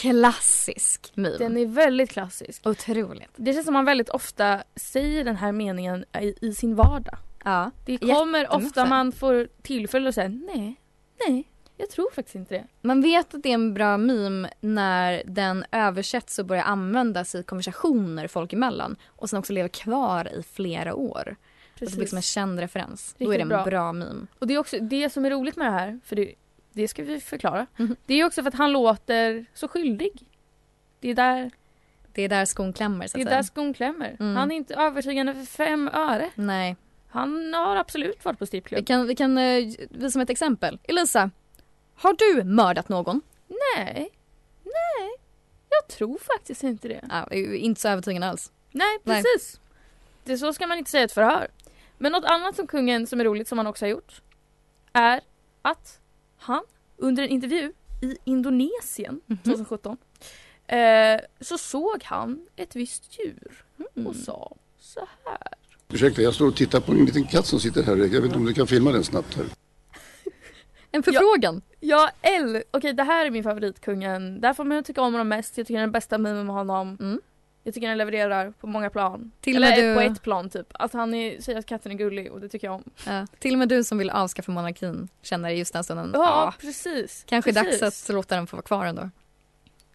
Klassisk 0.00 1.12
meme. 1.14 1.38
Den 1.38 1.56
är 1.56 1.66
väldigt 1.66 2.10
klassisk. 2.10 2.66
Otroligt. 2.66 3.30
Det 3.36 3.52
känns 3.52 3.64
som 3.64 3.74
man 3.74 3.84
väldigt 3.84 4.08
ofta 4.08 4.62
säger 4.76 5.24
den 5.24 5.36
här 5.36 5.52
meningen 5.52 6.04
i, 6.20 6.34
i 6.40 6.54
sin 6.54 6.74
vardag. 6.74 7.18
Ja. 7.44 7.70
Det 7.86 7.98
kommer 7.98 8.52
ofta 8.52 8.86
man 8.86 9.12
får 9.12 9.48
tillfälle 9.62 10.08
att 10.08 10.14
säga 10.14 10.28
nej, 10.28 10.80
nej, 11.26 11.49
jag 11.80 11.90
tror 11.90 12.10
faktiskt 12.14 12.34
inte 12.34 12.54
det. 12.54 12.64
Man 12.80 13.02
vet 13.02 13.34
att 13.34 13.42
det 13.42 13.48
är 13.48 13.54
en 13.54 13.74
bra 13.74 13.96
meme 13.98 14.50
när 14.60 15.22
den 15.26 15.64
översätts 15.72 16.38
och 16.38 16.46
börjar 16.46 16.62
användas 16.62 17.34
i 17.34 17.42
konversationer 17.42 18.28
folk 18.28 18.52
emellan 18.52 18.96
och 19.06 19.30
sen 19.30 19.38
också 19.38 19.52
lever 19.52 19.68
kvar 19.68 20.28
i 20.34 20.42
flera 20.42 20.94
år. 20.94 21.36
Och 21.74 21.86
det 21.86 21.96
blir 21.96 22.06
som 22.06 22.16
en 22.16 22.22
känd 22.22 22.60
referens. 22.60 23.14
Då 23.18 23.24
är 23.24 23.28
det 23.28 23.32
Riktigt 23.34 23.42
en 23.42 23.48
bra. 23.48 23.64
bra, 23.64 23.92
meme. 23.92 24.26
Och 24.38 24.46
det 24.46 24.54
är 24.54 24.58
också 24.58 24.78
det 24.80 25.10
som 25.10 25.24
är 25.24 25.30
roligt 25.30 25.56
med 25.56 25.66
det 25.66 25.70
här, 25.72 26.00
för 26.04 26.16
det, 26.16 26.34
det 26.72 26.88
ska 26.88 27.02
vi 27.02 27.20
förklara. 27.20 27.66
Mhm. 27.76 27.96
Det 28.06 28.14
är 28.14 28.24
också 28.24 28.42
för 28.42 28.48
att 28.48 28.54
han 28.54 28.72
låter 28.72 29.44
så 29.54 29.68
skyldig. 29.68 30.12
Det 31.00 31.08
är 31.10 31.14
där, 31.14 31.50
Det 32.12 32.22
är 32.22 32.28
där 32.28 32.44
skon 32.44 32.72
klämmer 32.72 33.06
så 33.06 33.16
det 33.16 33.22
är 33.22 33.24
att 33.26 33.30
där 33.30 33.36
säga. 33.36 33.42
skon 33.42 33.74
klämmer. 33.74 34.16
Mm. 34.20 34.36
Han 34.36 34.50
är 34.50 34.56
inte 34.56 34.74
övertygande 34.74 35.34
för 35.34 35.44
fem 35.46 35.88
öre. 35.92 36.30
Nej. 36.34 36.76
Han 37.08 37.54
har 37.54 37.76
absolut 37.76 38.24
varit 38.24 38.38
på 38.38 38.42
Vi 38.42 38.46
strippklubb. 38.46 38.86
kan, 38.86 39.06
vi 39.06 39.14
kan 39.14 39.38
eh, 39.38 39.64
visa 39.90 40.18
med 40.18 40.24
ett 40.24 40.30
exempel. 40.30 40.78
Elisa, 40.82 41.30
har 42.00 42.12
du 42.18 42.44
mördat 42.44 42.88
någon? 42.88 43.20
Nej, 43.48 44.10
nej, 44.64 45.10
jag 45.68 45.88
tror 45.96 46.18
faktiskt 46.18 46.62
inte 46.62 46.88
det. 46.88 47.04
Ja, 47.10 47.32
inte 47.34 47.80
så 47.80 47.88
övertygande 47.88 48.26
alls. 48.28 48.52
Nej, 48.72 48.98
Nej. 49.04 49.22
precis. 49.22 49.60
Det 50.24 50.38
så 50.38 50.52
ska 50.52 50.66
man 50.66 50.78
inte 50.78 50.90
säga 50.90 51.04
ett 51.04 51.12
förhör. 51.12 51.48
Men 51.98 52.12
något 52.12 52.24
annat 52.24 52.56
som 52.56 52.66
kungen 52.66 53.06
som 53.06 53.20
är 53.20 53.24
roligt 53.24 53.48
som 53.48 53.58
han 53.58 53.66
också 53.66 53.84
har 53.84 53.90
gjort 53.90 54.22
är 54.92 55.20
att 55.62 56.00
han 56.38 56.62
under 56.96 57.22
en 57.22 57.28
intervju 57.28 57.72
i 58.02 58.16
Indonesien 58.24 59.20
Mhm. 59.26 59.38
2017 59.44 59.96
eh, 60.66 61.20
så 61.40 61.58
såg 61.58 62.02
han 62.04 62.46
ett 62.56 62.76
visst 62.76 63.18
djur 63.18 63.64
och 63.78 63.96
Mm. 63.96 64.14
sa 64.14 64.56
så 64.78 65.00
här. 65.24 65.38
Ursäkta, 65.88 66.22
jag 66.22 66.34
står 66.34 66.46
och 66.48 66.56
tittar 66.56 66.80
på 66.80 66.92
en 66.92 67.04
liten 67.04 67.24
katt 67.26 67.46
som 67.46 67.60
sitter 67.60 67.82
här. 67.82 67.96
Jag 67.96 68.08
vet 68.08 68.24
inte 68.24 68.36
om 68.36 68.44
du 68.44 68.54
kan 68.54 68.66
filma 68.66 68.92
den 68.92 69.04
snabbt 69.04 69.34
här. 69.36 69.46
En 70.92 71.02
förfrågan. 71.02 71.62
Jag 71.80 72.10
älskar, 72.22 72.62
okej 72.70 72.92
det 72.92 73.02
här 73.02 73.26
är 73.26 73.30
min 73.30 73.42
favoritkungen. 73.44 74.40
Där 74.40 74.54
får 74.54 74.64
man 74.64 74.84
tycka 74.84 75.02
om 75.02 75.12
honom 75.12 75.28
mest. 75.28 75.58
Jag 75.58 75.66
tycker 75.66 75.80
den 75.80 75.92
bästa 75.92 76.18
memen 76.18 76.46
med 76.46 76.54
honom. 76.54 76.96
Mm. 77.00 77.20
Jag 77.62 77.74
tycker 77.74 77.88
han 77.88 77.98
levererar 77.98 78.50
på 78.60 78.66
många 78.66 78.90
plan. 78.90 79.30
Till 79.40 79.56
Eller 79.56 79.76
du- 79.76 79.94
på 79.94 80.00
ett 80.00 80.22
plan 80.22 80.50
typ. 80.50 80.66
Att 80.72 80.92
han 80.92 81.14
är, 81.14 81.40
säger 81.40 81.58
att 81.58 81.66
katten 81.66 81.92
är 81.92 81.96
gullig 81.96 82.32
och 82.32 82.40
det 82.40 82.48
tycker 82.48 82.66
jag 82.66 82.74
om. 82.74 82.84
Ja. 83.06 83.26
Till 83.38 83.52
och 83.54 83.58
med 83.58 83.68
du 83.68 83.84
som 83.84 83.98
vill 83.98 84.10
avskaffa 84.10 84.52
monarkin 84.52 85.08
känner 85.22 85.50
just 85.50 85.72
den 85.72 85.84
stunden. 85.84 86.10
Ja, 86.14 86.20
Ja, 86.20 86.54
precis. 86.60 87.24
kanske 87.28 87.52
precis. 87.52 87.80
dags 87.80 88.08
att 88.10 88.14
låta 88.14 88.34
den 88.36 88.46
få 88.46 88.56
vara 88.56 88.62
kvar 88.66 88.86
ändå. 88.86 89.10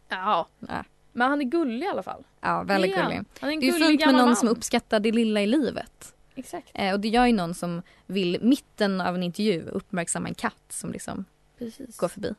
Ja. 0.10 0.48
Ja. 0.60 0.84
Men 1.14 1.30
han 1.30 1.42
är 1.42 1.46
gullig 1.46 1.86
i 1.86 1.90
alla 1.90 2.04
fall. 2.04 2.24
Ja, 2.42 2.64
väldigt 2.64 2.96
gullig. 2.96 3.22
Han 3.40 3.50
är 3.50 3.54
en 3.54 3.60
Det 3.60 3.70
är 3.70 3.80
ju 3.80 3.88
fint 3.88 4.06
med 4.06 4.16
någon 4.16 4.26
man. 4.26 4.36
som 4.36 4.48
uppskattar 4.50 5.00
det 5.00 5.12
lilla 5.12 5.42
i 5.42 5.48
livet. 5.48 6.14
Exakt. 6.36 6.72
Eh, 6.74 6.94
och 6.94 7.00
det 7.00 7.08
gör 7.08 7.26
ju 7.26 7.34
någon 7.34 7.54
som 7.54 7.82
vill 8.06 8.40
mitten 8.42 9.02
av 9.02 9.16
en 9.16 9.24
intervju 9.24 9.62
uppmärksamma 9.72 10.28
en 10.28 10.36
katt 10.36 10.64
som 10.70 10.92
liksom 10.92 11.26
Precis. 11.58 11.98
går 11.98 12.08
förbi. 12.08 12.34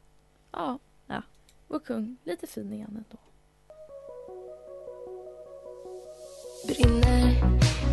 Ja. 0.52 0.78
Ja. 1.06 1.22
Vår 1.68 1.78
kung. 1.78 2.16
Lite 2.24 2.46
fin 2.46 2.72
är 2.72 2.82
han 2.84 2.96
ändå. 2.96 3.18
Brinner 6.66 7.30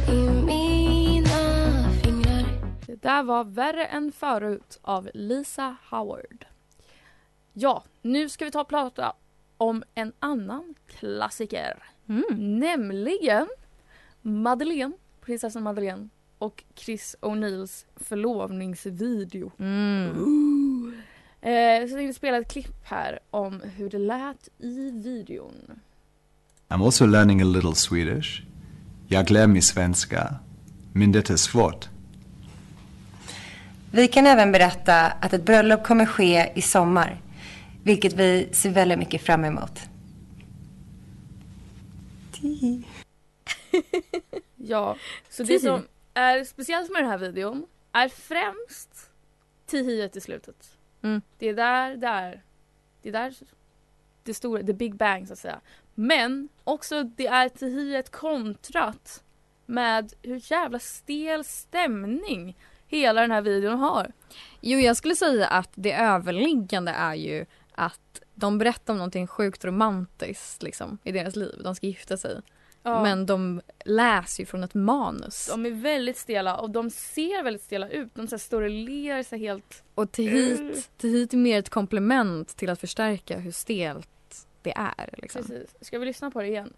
i 0.10 0.44
mina 0.46 1.90
fingrar 2.04 2.46
Det 2.88 3.02
där 3.02 3.24
var 3.24 3.44
Värre 3.44 3.86
än 3.86 4.12
förut 4.12 4.80
av 4.82 5.10
Lisa 5.14 5.76
Howard. 5.90 6.46
Ja, 7.54 7.84
nu 8.02 8.30
ska 8.30 8.46
vi 8.46 8.52
ta 8.52 8.62
och 8.62 8.68
prata 8.68 9.14
om 9.58 9.84
en 9.96 10.14
annan 10.20 10.76
klassiker. 10.88 11.84
Mm. 12.08 12.60
Nämligen 12.60 13.48
Madeleine, 14.22 14.94
prinsessan 15.22 15.64
Madeleine 15.64 16.10
och 16.38 16.64
Chris 16.76 17.16
O'Neills 17.22 17.86
förlovningsvideo. 17.96 19.52
Mm. 19.60 20.53
Eh, 21.44 21.50
så 21.50 21.90
jag 21.90 21.90
tänkte 21.90 22.14
spela 22.14 22.38
ett 22.38 22.48
klipp 22.48 22.76
här 22.84 23.20
om 23.32 23.62
hur 23.76 23.90
det 23.90 23.98
lät 23.98 24.50
i 24.58 24.92
videon. 24.92 25.82
I'm 26.68 26.86
also 26.86 27.06
learning 27.06 27.42
a 27.42 27.46
little 27.46 27.76
Swedish. 27.76 28.42
Jag 29.08 29.32
lär 29.32 29.48
mig 29.48 29.62
svenska, 29.62 30.36
men 30.94 31.12
det 31.12 31.30
är 31.30 31.36
svårt. 31.36 31.90
Vi 33.92 34.08
kan 34.08 34.26
även 34.26 34.52
berätta 34.52 35.06
att 35.06 35.34
ett 35.34 35.46
bröllop 35.46 35.84
kommer 35.84 36.06
ske 36.06 36.52
i 36.56 36.62
sommar, 36.62 37.22
vilket 37.84 38.14
vi 38.14 38.50
ser 38.52 38.70
väldigt 38.70 39.00
mycket 39.00 39.22
fram 39.22 39.46
emot. 39.46 39.80
Ja, 44.56 44.98
så 45.30 45.44
det 45.44 45.60
som 45.60 45.88
är 46.14 46.44
speciellt 46.44 46.92
med 46.92 47.02
den 47.02 47.10
här 47.10 47.18
videon 47.18 47.66
är 47.92 48.10
främst 48.10 49.10
tihiet 49.66 50.16
i 50.16 50.22
slutet. 50.22 50.78
Mm. 51.04 51.22
Det 51.38 51.50
är 51.50 51.54
där, 51.54 51.98
där, 51.98 52.44
det 53.02 53.10
är 53.10 53.14
där 53.14 53.34
det 54.24 54.34
stora, 54.34 54.64
the 54.64 54.74
big 54.74 54.96
bang 54.96 55.28
så 55.28 55.34
att 55.34 55.40
säga. 55.40 55.60
Men 55.96 56.50
också 56.64 57.04
det 57.04 57.28
är 57.28 57.50
tihiet 57.50 58.12
kontrat 58.12 59.24
med 59.66 60.14
hur 60.22 60.52
jävla 60.52 60.80
stel 60.80 61.44
stämning 61.44 62.58
hela 62.88 63.22
den 63.22 63.32
här 63.32 63.42
videon 63.42 63.80
har. 63.80 64.12
Jo, 64.62 64.80
jag 64.80 64.98
skulle 64.98 65.16
säga 65.16 65.48
att 65.48 65.70
det 65.76 65.94
överliggande 65.94 66.92
är 66.92 67.16
ju 67.16 67.46
att 67.72 68.22
de 68.36 68.58
berättar 68.58 68.94
om 68.94 68.98
någonting 68.98 69.28
sjukt 69.28 69.66
romantiskt 69.66 70.64
liksom, 70.64 70.98
i 71.04 71.12
deras 71.12 71.36
liv. 71.36 71.62
De 71.64 71.76
ska 71.76 71.88
gifta 71.88 72.18
sig. 72.18 72.42
Ja. 72.84 73.04
Men 73.04 73.26
de 73.26 73.62
läser 73.86 74.42
ju 74.42 74.46
från 74.46 74.64
ett 74.64 74.74
manus. 74.74 75.48
De 75.50 75.66
är 75.66 75.72
väldigt 75.72 76.18
stela 76.18 76.58
och 76.58 76.70
de 76.70 76.90
ser 76.90 77.44
väldigt 77.44 77.64
stela 77.64 77.90
ut. 77.90 78.16
De 78.16 78.28
så 78.28 78.36
här 78.36 78.40
står 78.40 78.62
och 78.62 78.70
ler 78.70 79.24
så 79.24 79.36
helt... 79.36 79.84
Och 79.96 80.12
till 80.12 80.30
hit, 80.30 80.90
till 80.98 81.10
hit 81.10 81.34
är 81.34 81.38
mer 81.38 81.60
ett 81.60 81.70
komplement 81.70 82.58
till 82.58 82.70
att 82.70 82.80
förstärka 82.80 83.38
hur 83.38 83.52
stelt 83.52 84.10
det 84.62 84.74
är. 84.76 85.10
Liksom. 85.18 85.42
Precis. 85.42 85.76
Ska 85.82 86.00
vi 86.00 86.06
lyssna 86.06 86.32
på 86.32 86.42
det 86.42 86.48
igen? 86.48 86.74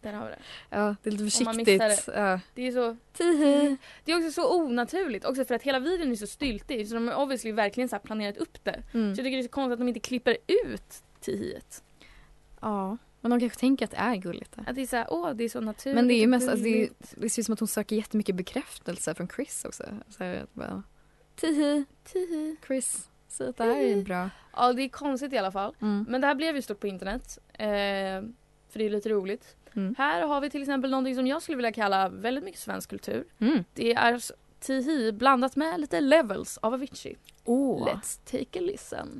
Där 0.00 0.12
har 0.12 0.24
vi 0.24 0.30
det. 0.30 0.38
Ja, 0.70 0.96
det 1.02 1.10
är 1.10 1.12
lite 1.12 1.38
Om 1.38 1.44
man 1.44 1.56
missar 1.56 1.88
försiktigt. 1.88 2.14
Ja. 2.16 2.40
Det 2.54 2.62
är 2.62 2.72
så... 2.72 2.96
Tihi. 3.12 3.76
Det 4.04 4.12
är 4.12 4.16
också 4.16 4.30
så 4.30 4.60
onaturligt 4.60 5.24
också 5.24 5.44
för 5.44 5.54
att 5.54 5.62
hela 5.62 5.78
videon 5.78 6.12
är 6.12 6.16
så 6.16 6.26
styltig 6.26 6.88
så 6.88 6.94
de 6.94 7.08
har 7.08 7.14
obviously 7.22 7.52
verkligen 7.52 7.88
så 7.88 7.96
här 7.96 8.00
planerat 8.00 8.36
upp 8.36 8.64
det. 8.64 8.82
Mm. 8.94 9.14
Så 9.14 9.20
jag 9.20 9.24
tycker 9.24 9.36
det 9.36 9.40
är 9.40 9.42
så 9.42 9.48
konstigt 9.48 9.72
att 9.72 9.78
de 9.78 9.88
inte 9.88 10.00
klipper 10.00 10.36
ut 10.46 11.02
tihiet. 11.20 11.82
Ja, 12.60 12.96
men 13.28 13.38
de 13.38 13.40
kanske 13.40 13.60
tänker 13.60 13.84
att 13.84 13.90
det 13.90 13.96
är 13.96 14.16
gulligt. 14.16 14.56
Att 14.66 14.74
det 14.74 14.82
är 14.82 14.86
så 14.86 14.96
här, 14.96 15.06
åh 15.10 15.30
det 15.30 15.44
är 15.44 15.48
så 15.48 15.60
naturligt. 15.60 15.94
Men 15.94 16.08
det 16.08 16.14
är 16.14 16.20
ju 16.20 16.26
mest, 16.26 16.48
alltså, 16.48 16.64
det, 16.64 16.82
är, 16.82 16.88
det 17.14 17.30
ser 17.30 17.42
ut 17.42 17.46
som 17.46 17.52
att 17.52 17.60
hon 17.60 17.68
söker 17.68 17.96
jättemycket 17.96 18.34
bekräftelse 18.34 19.14
från 19.14 19.28
Chris 19.28 19.64
också. 19.64 19.84
Så 20.08 20.24
här, 20.24 20.46
bara, 20.52 20.82
Tihi, 21.36 21.84
Tihi. 22.04 22.56
Chris, 22.66 23.08
säg 23.28 23.48
att 23.48 23.56
det 23.56 23.64
här 23.64 23.76
är 23.76 24.02
bra. 24.02 24.30
Ja 24.56 24.72
det 24.72 24.82
är 24.82 24.88
konstigt 24.88 25.32
i 25.32 25.38
alla 25.38 25.52
fall. 25.52 25.74
Mm. 25.82 26.06
Men 26.08 26.20
det 26.20 26.26
här 26.26 26.34
blev 26.34 26.56
ju 26.56 26.62
stort 26.62 26.80
på 26.80 26.86
internet. 26.86 27.38
Eh, 27.52 27.66
för 28.68 28.78
det 28.78 28.84
är 28.84 28.90
lite 28.90 29.08
roligt. 29.08 29.56
Mm. 29.76 29.94
Här 29.98 30.22
har 30.22 30.40
vi 30.40 30.50
till 30.50 30.62
exempel 30.62 30.90
någonting 30.90 31.14
som 31.14 31.26
jag 31.26 31.42
skulle 31.42 31.56
vilja 31.56 31.72
kalla 31.72 32.08
väldigt 32.08 32.44
mycket 32.44 32.60
svensk 32.60 32.90
kultur. 32.90 33.24
Mm. 33.38 33.64
Det 33.74 33.94
är 33.94 34.22
Tihi 34.60 35.12
blandat 35.12 35.56
med 35.56 35.80
lite 35.80 36.00
levels 36.00 36.58
av 36.58 36.74
Avicii. 36.74 37.16
Åh. 37.44 37.88
Let's 37.88 38.20
take 38.30 38.58
a 38.58 38.62
listen. 38.62 39.18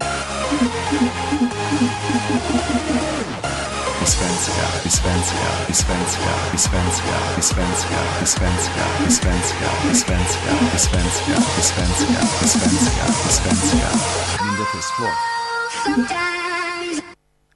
Vi 4.06 4.10
svenskar, 4.12 4.84
vi 4.84 4.90
svenskar, 4.90 5.66
vi 5.68 5.74
svenskar, 5.74 6.52
vi 6.52 6.58
svenskar, 6.58 7.22
vi 7.36 7.42
svenskar, 7.42 8.06
vi 8.20 8.26
svenskar, 8.26 9.72
vi 9.88 9.94
svenskar, 9.94 10.56
vi 10.72 10.78
svenskar, 10.78 11.38
vi 11.56 11.62
svenskar, 11.62 12.22
vi 12.40 12.48
svenskar, 12.48 13.08
vi 13.24 13.32
svenskar. 13.38 13.92
Men 14.44 14.54
det 14.56 14.62
är 14.62 14.84
svårt. 14.94 15.22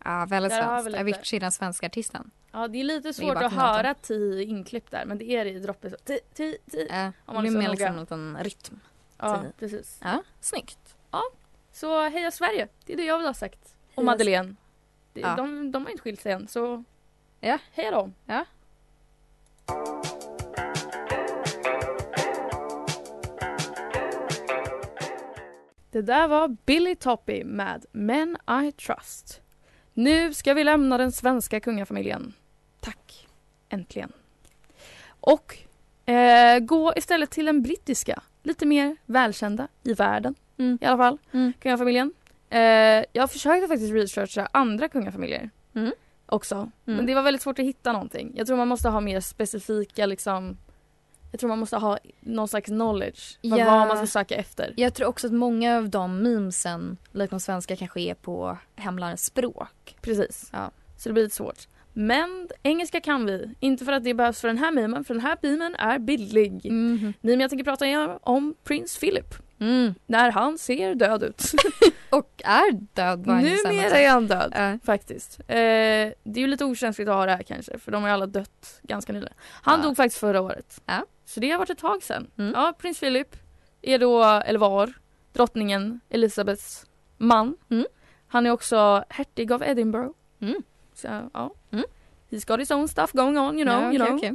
Ja, 0.04 0.26
väldigt 0.28 0.52
svenskt. 0.52 0.99
Avicii, 1.00 1.38
den 1.38 1.52
svenska 1.52 1.87
artisten. 1.87 2.30
Ja 2.52 2.69
det 2.69 2.80
är 2.80 2.85
lite 2.85 3.14
svårt 3.14 3.37
att 3.37 3.52
höra 3.52 3.95
Tihi 3.95 4.45
inklippt 4.45 4.90
där 4.90 5.04
men 5.04 5.19
det 5.19 5.30
är 5.30 5.45
det 5.45 5.50
i 5.50 5.59
droppet. 5.59 5.92
så. 5.92 5.99
Ti, 6.04 6.19
ti, 6.35 6.57
ti. 6.71 6.88
Äh, 6.90 7.04
Om 7.04 7.11
det 7.26 7.33
man 7.33 7.42
blir 7.42 7.54
är 7.54 7.59
mer 7.59 7.69
liksom 7.69 7.95
en 7.95 8.00
liten 8.00 8.38
rytm. 8.40 8.80
Ja 9.19 9.42
precis. 9.59 9.99
Ja, 10.02 10.23
snyggt. 10.40 10.97
Så 11.73 12.09
heja 12.09 12.30
Sverige, 12.30 12.69
det 12.87 12.92
är 12.92 12.97
det 12.97 13.04
jag 13.04 13.19
vill 13.19 13.26
ha 13.26 13.35
sagt. 13.35 13.75
Och 13.95 14.04
Madeleine. 14.04 14.57
Ja. 15.12 15.35
de, 15.37 15.73
de 15.73 15.83
har 15.85 15.90
inte 15.90 16.02
skilt 16.02 16.21
sig 16.21 16.33
än 16.33 16.49
så 16.49 16.85
Ja. 17.40 17.59
heja 17.73 17.90
dem. 17.90 18.14
Ja. 18.26 18.45
Det 25.90 26.02
där 26.02 26.29
var 26.29 26.49
Billy 26.67 26.95
Toppy 26.95 27.45
med 27.45 27.85
Men 27.93 28.37
I 28.67 28.73
Trust. 28.73 29.40
Nu 29.95 30.35
ska 30.35 30.55
vi 30.55 30.64
lämna 30.64 30.99
den 30.99 31.12
svenska 31.12 31.61
kungafamiljen. 31.61 32.33
Tack. 32.81 33.26
Äntligen. 33.69 34.12
Och 35.21 35.57
eh, 36.12 36.59
gå 36.59 36.93
istället 36.97 37.31
till 37.31 37.45
den 37.47 37.62
brittiska. 37.62 38.23
Lite 38.43 38.67
mer 38.67 38.97
välkända 39.07 39.69
i 39.83 39.93
världen 39.95 40.35
Mm. 40.59 40.79
i 40.81 40.85
alla 40.85 40.97
fall. 40.99 41.19
Mm. 41.33 41.52
Kungafamiljen. 41.61 42.12
Eh, 42.50 43.04
jag 43.12 43.30
försökte 43.30 43.69
faktiskt 43.69 43.92
researcha 43.95 44.49
andra 44.52 44.88
kungafamiljer 44.88 45.50
Mm. 45.75 45.92
också. 46.26 46.71
Men 46.85 47.07
det 47.07 47.14
var 47.14 47.23
väldigt 47.23 47.42
svårt 47.42 47.59
att 47.59 47.64
hitta 47.64 47.92
någonting. 47.92 48.33
Jag 48.37 48.47
tror 48.47 48.57
man 48.57 48.69
måste 48.69 48.88
ha 48.88 49.00
mer 49.00 49.21
specifika 49.21 50.07
liksom 50.07 50.57
jag 51.33 51.40
tror 51.40 51.49
man 51.49 51.59
måste 51.59 51.76
ha 51.76 51.99
någon 52.21 52.49
slags 52.49 52.66
knowledge. 52.66 53.38
Vad, 53.42 53.61
Ja. 53.61 53.64
vad 53.64 53.88
man 53.88 53.97
ska 53.97 54.07
söka 54.07 54.35
efter. 54.35 54.75
Jag 54.76 54.95
tror 54.95 55.09
också 55.09 55.26
att 55.26 55.33
många 55.33 55.76
av 55.76 55.88
de 55.88 56.23
memesen, 56.23 56.97
likt 57.12 57.30
de 57.30 57.40
svenska, 57.40 57.76
kanske 57.76 58.00
är 58.00 58.14
på 58.14 58.59
hemlandets 58.76 59.25
språk. 59.25 59.97
Precis. 60.00 60.50
Ja. 60.52 60.71
Så 60.97 61.09
det 61.09 61.12
blir 61.12 61.23
lite 61.23 61.37
svårt. 61.37 61.69
Men 61.92 62.49
engelska 62.62 63.00
kan 63.00 63.26
vi. 63.26 63.54
Inte 63.61 63.85
för 63.85 63.92
att 63.92 64.04
det 64.04 64.14
behövs 64.14 64.40
för 64.40 64.49
den 64.49 64.59
här 64.59 64.73
memen, 64.73 65.04
för 65.04 65.14
den 65.14 65.20
här 65.23 65.37
memen 65.42 65.75
är 65.75 65.99
billig. 65.99 66.73
Mhm. 66.73 67.12
Memen 67.20 67.40
jag 67.40 67.50
tänker 67.50 67.64
prata 67.64 68.18
om 68.23 68.54
prins 68.64 68.99
Philip. 68.99 69.35
Mm. 69.61 69.94
När 70.06 70.30
han 70.30 70.59
ser 70.59 70.94
död 70.94 71.23
ut. 71.23 71.42
Och 72.11 72.42
är 72.44 72.73
död 72.73 73.26
Numera 73.26 73.99
är 73.99 74.09
han 74.09 74.26
död. 74.26 74.52
Ja. 74.56 74.78
Faktiskt. 74.85 75.40
Eh, 75.40 75.47
det 75.47 76.14
är 76.35 76.38
ju 76.38 76.47
lite 76.47 76.64
okänsligt 76.64 77.09
att 77.09 77.16
ha 77.16 77.26
det 77.26 77.32
här 77.32 77.42
kanske 77.42 77.78
för 77.78 77.92
de 77.92 78.02
har 78.02 78.09
ju 78.09 78.14
alla 78.14 78.26
dött 78.26 78.80
ganska 78.82 79.12
nyligen. 79.12 79.35
Han 79.40 79.80
Ja. 79.80 79.87
dog 79.87 79.97
faktiskt 79.97 80.20
förra 80.20 80.40
året. 80.40 80.80
Ja. 80.87 81.04
Så 81.25 81.40
det 81.40 81.50
har 81.50 81.59
varit 81.59 81.70
ett 81.70 81.78
tag 81.78 82.02
sedan. 82.02 82.30
Mm. 82.38 82.52
Ja, 82.54 82.73
prins 82.78 83.00
Philip 83.00 83.37
är 83.82 83.99
då, 83.99 84.25
eller 84.25 84.59
var, 84.59 84.92
drottningen 85.32 86.00
Elizabeths 86.09 86.87
man. 87.16 87.56
Mm. 87.70 87.87
Han 88.28 88.47
är 88.47 88.50
också 88.50 89.04
hertig 89.09 89.52
av 89.52 89.62
Edinburgh. 89.62 90.11
Mm. 90.40 90.62
Så 90.94 91.09
ja. 91.32 91.54
He's 92.30 92.44
got 92.49 92.58
his 92.58 92.70
own 92.70 92.88
stuff 92.88 93.12
going 93.12 93.38
on 93.38 93.58
you 93.58 93.64
know. 93.64 93.82
Ja, 93.82 93.92
you 93.92 94.02
okej, 94.02 94.06
know. 94.06 94.16
okej. 94.16 94.34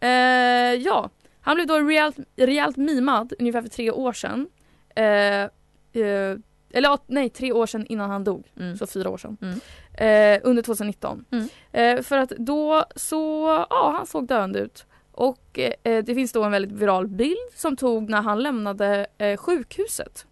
Eh, 0.00 0.74
ja, 0.74 1.10
han 1.40 1.54
blev 1.54 1.66
då 1.66 1.78
rejält, 1.78 2.16
rejält 2.36 2.76
mimad 2.76 3.32
ungefär 3.38 3.62
för 3.62 3.68
tre 3.68 3.90
år 3.90 4.12
sedan. 4.12 4.48
Eh, 4.94 5.04
eh, 5.04 6.36
eller 6.72 6.98
nej, 7.06 7.28
tre 7.30 7.52
år 7.52 7.66
sedan 7.66 7.86
innan 7.86 8.10
han 8.10 8.24
dog. 8.24 8.46
Mm. 8.60 8.76
Så 8.76 8.86
fyra 8.86 9.10
år 9.10 9.18
sedan. 9.18 9.36
Mm. 9.42 10.40
Under 10.44 10.62
2019. 10.62 11.24
Mm. 11.30 12.02
För 12.02 12.16
att 12.16 12.30
då 12.30 12.84
så, 12.96 13.46
ja 13.70 13.94
han 13.96 14.06
såg 14.06 14.26
döende 14.26 14.58
ut. 14.58 14.86
Och 15.12 15.58
eh, 15.58 16.04
det 16.04 16.14
finns 16.14 16.32
då 16.32 16.44
en 16.44 16.52
väldigt 16.52 16.72
viral 16.72 17.08
bild 17.08 17.36
som 17.54 17.76
tog 17.76 18.10
när 18.10 18.22
han 18.22 18.42
lämnade 18.42 19.06
eh, 19.18 19.36
sjukhuset 19.36 20.26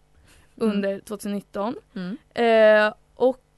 Mm. 0.60 0.70
under 0.72 1.00
2019. 1.00 1.74
Mm. 1.94 2.16
Eh, 2.34 2.94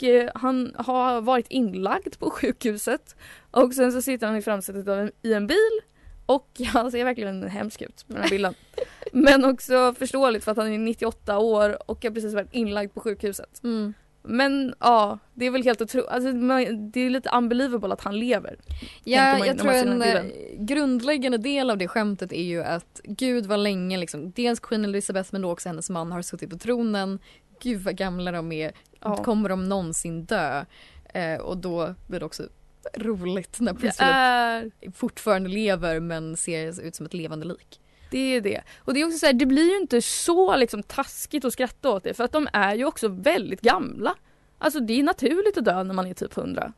och 0.01 0.05
eh, 0.05 0.31
han 0.35 0.75
har 0.79 1.21
varit 1.21 1.47
inlagd 1.49 2.19
på 2.19 2.31
sjukhuset 2.31 3.17
och 3.51 3.75
sen 3.75 3.93
så 3.93 4.03
sitter 4.03 4.27
han 4.27 4.37
i 4.37 4.43
framsätet 4.43 4.89
av 4.89 4.99
en, 4.99 5.11
i 5.23 5.33
en 5.33 5.47
bil 5.47 5.81
och 6.27 6.49
han 6.67 6.91
ser 6.91 7.05
verkligen 7.05 7.43
hemsk 7.49 7.83
ut 7.83 8.05
med 8.07 8.17
den 8.17 8.23
här 8.23 8.31
bilden. 8.31 8.55
Men 9.13 9.45
också 9.45 9.95
förståeligt 9.99 10.45
för 10.45 10.53
att 10.53 10.59
han 10.59 10.73
är 10.73 10.79
98 10.79 11.39
år 11.39 11.91
och 11.91 12.05
har 12.05 12.11
precis 12.11 12.35
varit 12.35 12.53
inlagd 12.53 12.95
på 12.95 13.01
sjukhuset. 13.01 13.61
Mm. 13.65 13.95
Men 14.23 14.75
ja, 14.81 15.19
det 15.35 15.47
är 15.47 15.51
väl 15.51 15.65
helt 15.65 15.81
otroligt. 15.81 16.09
Alltså, 16.09 16.33
det 16.73 17.01
är 17.01 17.11
lite 17.11 17.31
unbelievable 17.31 17.93
att 17.93 18.01
han 18.01 18.19
lever. 18.19 18.57
Ja, 19.05 19.39
man 19.39 19.47
jag 19.47 19.59
tror 19.59 19.73
en 19.73 20.03
eh, 20.03 20.25
grundläggande 20.59 21.39
del 21.39 21.71
av 21.71 21.79
det 21.79 21.89
skämtet 21.89 22.33
är 22.33 22.43
ju 22.43 22.63
att 22.63 23.01
Gud 23.05 23.47
var 23.47 23.57
länge 23.57 23.97
liksom, 23.99 24.31
dels 24.31 24.61
Queen 24.61 24.85
Elizabeth 24.85 25.29
men 25.33 25.43
då 25.43 25.53
också 25.53 25.69
hennes 25.69 25.91
man 25.91 26.13
har 26.13 26.23
suttit 26.23 26.51
på 26.51 26.59
tronen. 26.59 27.19
Gud 27.63 27.81
vad 27.81 27.97
gamla 27.97 28.33
de 28.33 28.53
är, 28.53 28.73
Ja. 29.01 29.17
kommer 29.17 29.49
de 29.49 29.69
någonsin 29.69 30.25
dö? 30.25 30.65
Eh, 31.05 31.41
och 31.41 31.57
då 31.57 31.95
blir 32.07 32.21
det 32.21 32.27
också 32.27 32.49
roligt 32.97 33.61
när 33.61 33.75
Prince 33.75 34.03
är, 34.03 34.71
fortfarande 34.95 35.49
lever 35.49 36.01
men 36.01 36.37
ser 36.37 36.81
ut 36.81 36.95
som 36.95 37.07
ett 37.07 37.15
levande 37.15 37.47
lik. 37.47 37.81
det 38.11 38.19
är 38.19 38.41
det. 38.41 38.63
Och 38.79 38.95
det 38.95 39.01
är 39.01 39.07
också 39.07 39.19
så 39.19 39.27
här, 39.27 39.33
det 39.33 39.47
blir 39.47 39.71
ju 39.71 39.77
inte 39.77 40.03
så 40.03 40.57
liksom 40.57 40.83
taskigt 40.83 41.45
att 41.45 41.53
skratta 41.53 41.91
åt 41.91 42.05
det 42.05 42.15
för 42.15 42.25
att 42.25 42.33
de 42.33 42.49
är 42.53 42.75
ju 42.75 42.85
också 42.85 43.09
väldigt 43.09 43.61
gamla. 43.61 44.15
Alltså 44.59 44.81
det 44.81 45.01
är 45.01 45.03
naturligt 45.03 45.59
att 45.59 45.65
dö 45.65 45.83
när 45.83 45.95
man 45.95 46.07
är 46.07 46.15
typ 46.15 46.37
100. 46.37 46.73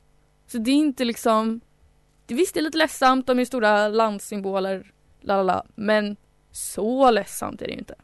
Så 0.47 0.59
det 0.59 0.71
är 0.71 0.75
inte 0.75 1.05
liksom, 1.05 1.61
det, 2.26 2.35
visst 2.35 2.55
det 2.55 2.61
är 2.61 2.62
lite 2.62 2.79
ledsamt, 2.79 3.26
de 3.26 3.38
är 3.38 3.45
stora 3.45 3.88
landsymboler, 3.88 4.93
lalala, 5.21 5.67
men 5.75 6.17
så 6.50 7.11
ledsamt 7.11 7.62
är 7.62 7.67
det 7.67 7.73
ju 7.73 7.79
inte. 7.79 7.95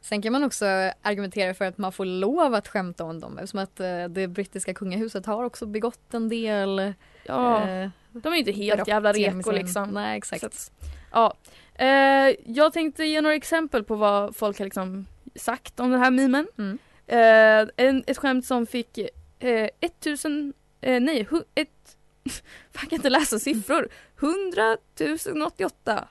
Sen 0.00 0.22
kan 0.22 0.32
man 0.32 0.44
också 0.44 0.66
argumentera 1.02 1.54
för 1.54 1.64
att 1.64 1.78
man 1.78 1.92
får 1.92 2.04
lov 2.04 2.54
att 2.54 2.68
skämta 2.68 3.04
om 3.04 3.20
dem 3.20 3.38
eftersom 3.38 3.60
att 3.60 3.80
eh, 3.80 4.04
det 4.04 4.28
brittiska 4.28 4.74
kungahuset 4.74 5.26
har 5.26 5.44
också 5.44 5.66
begått 5.66 6.14
en 6.14 6.28
del 6.28 6.94
Ja, 7.28 7.68
eh, 7.68 7.90
de 8.12 8.32
är 8.32 8.36
inte 8.36 8.52
helt 8.52 8.88
jävla 8.88 9.12
reko 9.12 9.50
liksom. 9.50 9.90
Nej 9.90 10.18
exakt. 10.18 10.44
Att, 10.44 10.70
ja. 11.12 11.34
Eh, 11.74 12.34
jag 12.44 12.72
tänkte 12.72 13.04
ge 13.04 13.20
några 13.20 13.36
exempel 13.36 13.84
på 13.84 13.94
vad 13.94 14.36
folk 14.36 14.58
har 14.58 14.64
liksom 14.64 15.06
sagt 15.34 15.80
om 15.80 15.90
den 15.90 16.00
här 16.00 16.10
memen. 16.10 16.46
Mm. 16.58 16.78
Eh, 17.06 17.68
en, 17.76 18.04
ett 18.06 18.18
skämt 18.18 18.46
som 18.46 18.66
fick 18.66 18.98
eh, 19.38 19.68
1000, 19.80 20.52
eh, 20.80 21.00
nej, 21.00 21.26
hu, 21.30 21.42
ett, 21.54 21.96
jag 22.72 22.82
kan 22.82 22.96
inte 22.96 23.10
läsa 23.10 23.38
siffror, 23.38 23.88
100 24.20 24.76
088. 25.46 26.08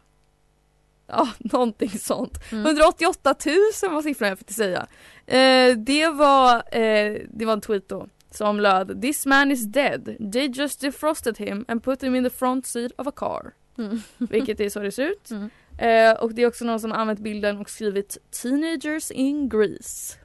Ja, 1.12 1.30
någonting 1.40 1.90
sånt. 1.90 2.52
Mm. 2.52 2.66
188 2.66 3.36
000 3.84 3.94
var 3.94 4.02
siffran 4.02 4.30
jag 4.30 4.40
fick 4.40 4.52
säga. 4.52 4.88
Eh, 5.26 5.78
det, 5.78 6.08
var, 6.10 6.56
eh, 6.56 7.22
det 7.30 7.46
var 7.46 7.54
en 7.54 7.62
tweet 7.62 7.90
då 7.90 8.08
som 8.32 8.60
löd 8.60 9.02
This 9.02 9.26
man 9.26 9.52
is 9.52 9.66
dead. 9.66 10.32
They 10.34 10.48
just 10.48 10.82
defrosted 10.82 11.38
him 11.38 11.66
and 11.68 11.84
put 11.84 12.04
him 12.04 12.16
in 12.16 12.24
the 12.24 12.30
front 12.30 12.66
seat 12.66 12.92
of 12.98 13.08
a 13.08 13.12
car. 13.16 13.54
Mm. 13.78 14.02
Vilket 14.18 14.60
är 14.60 14.70
så 14.70 14.80
det 14.80 14.92
ser 14.92 15.06
ut. 15.06 15.32
Mm. 15.32 15.50
Eh, 15.78 16.20
och 16.20 16.34
det 16.34 16.42
är 16.42 16.48
också 16.48 16.66
någon 16.66 16.80
som 16.80 16.92
använt 16.92 17.20
bilden 17.20 17.58
och 17.58 17.70
skrivit 17.70 18.18
Teenagers 18.42 19.12
in 19.12 19.50
Greece. 19.50 20.18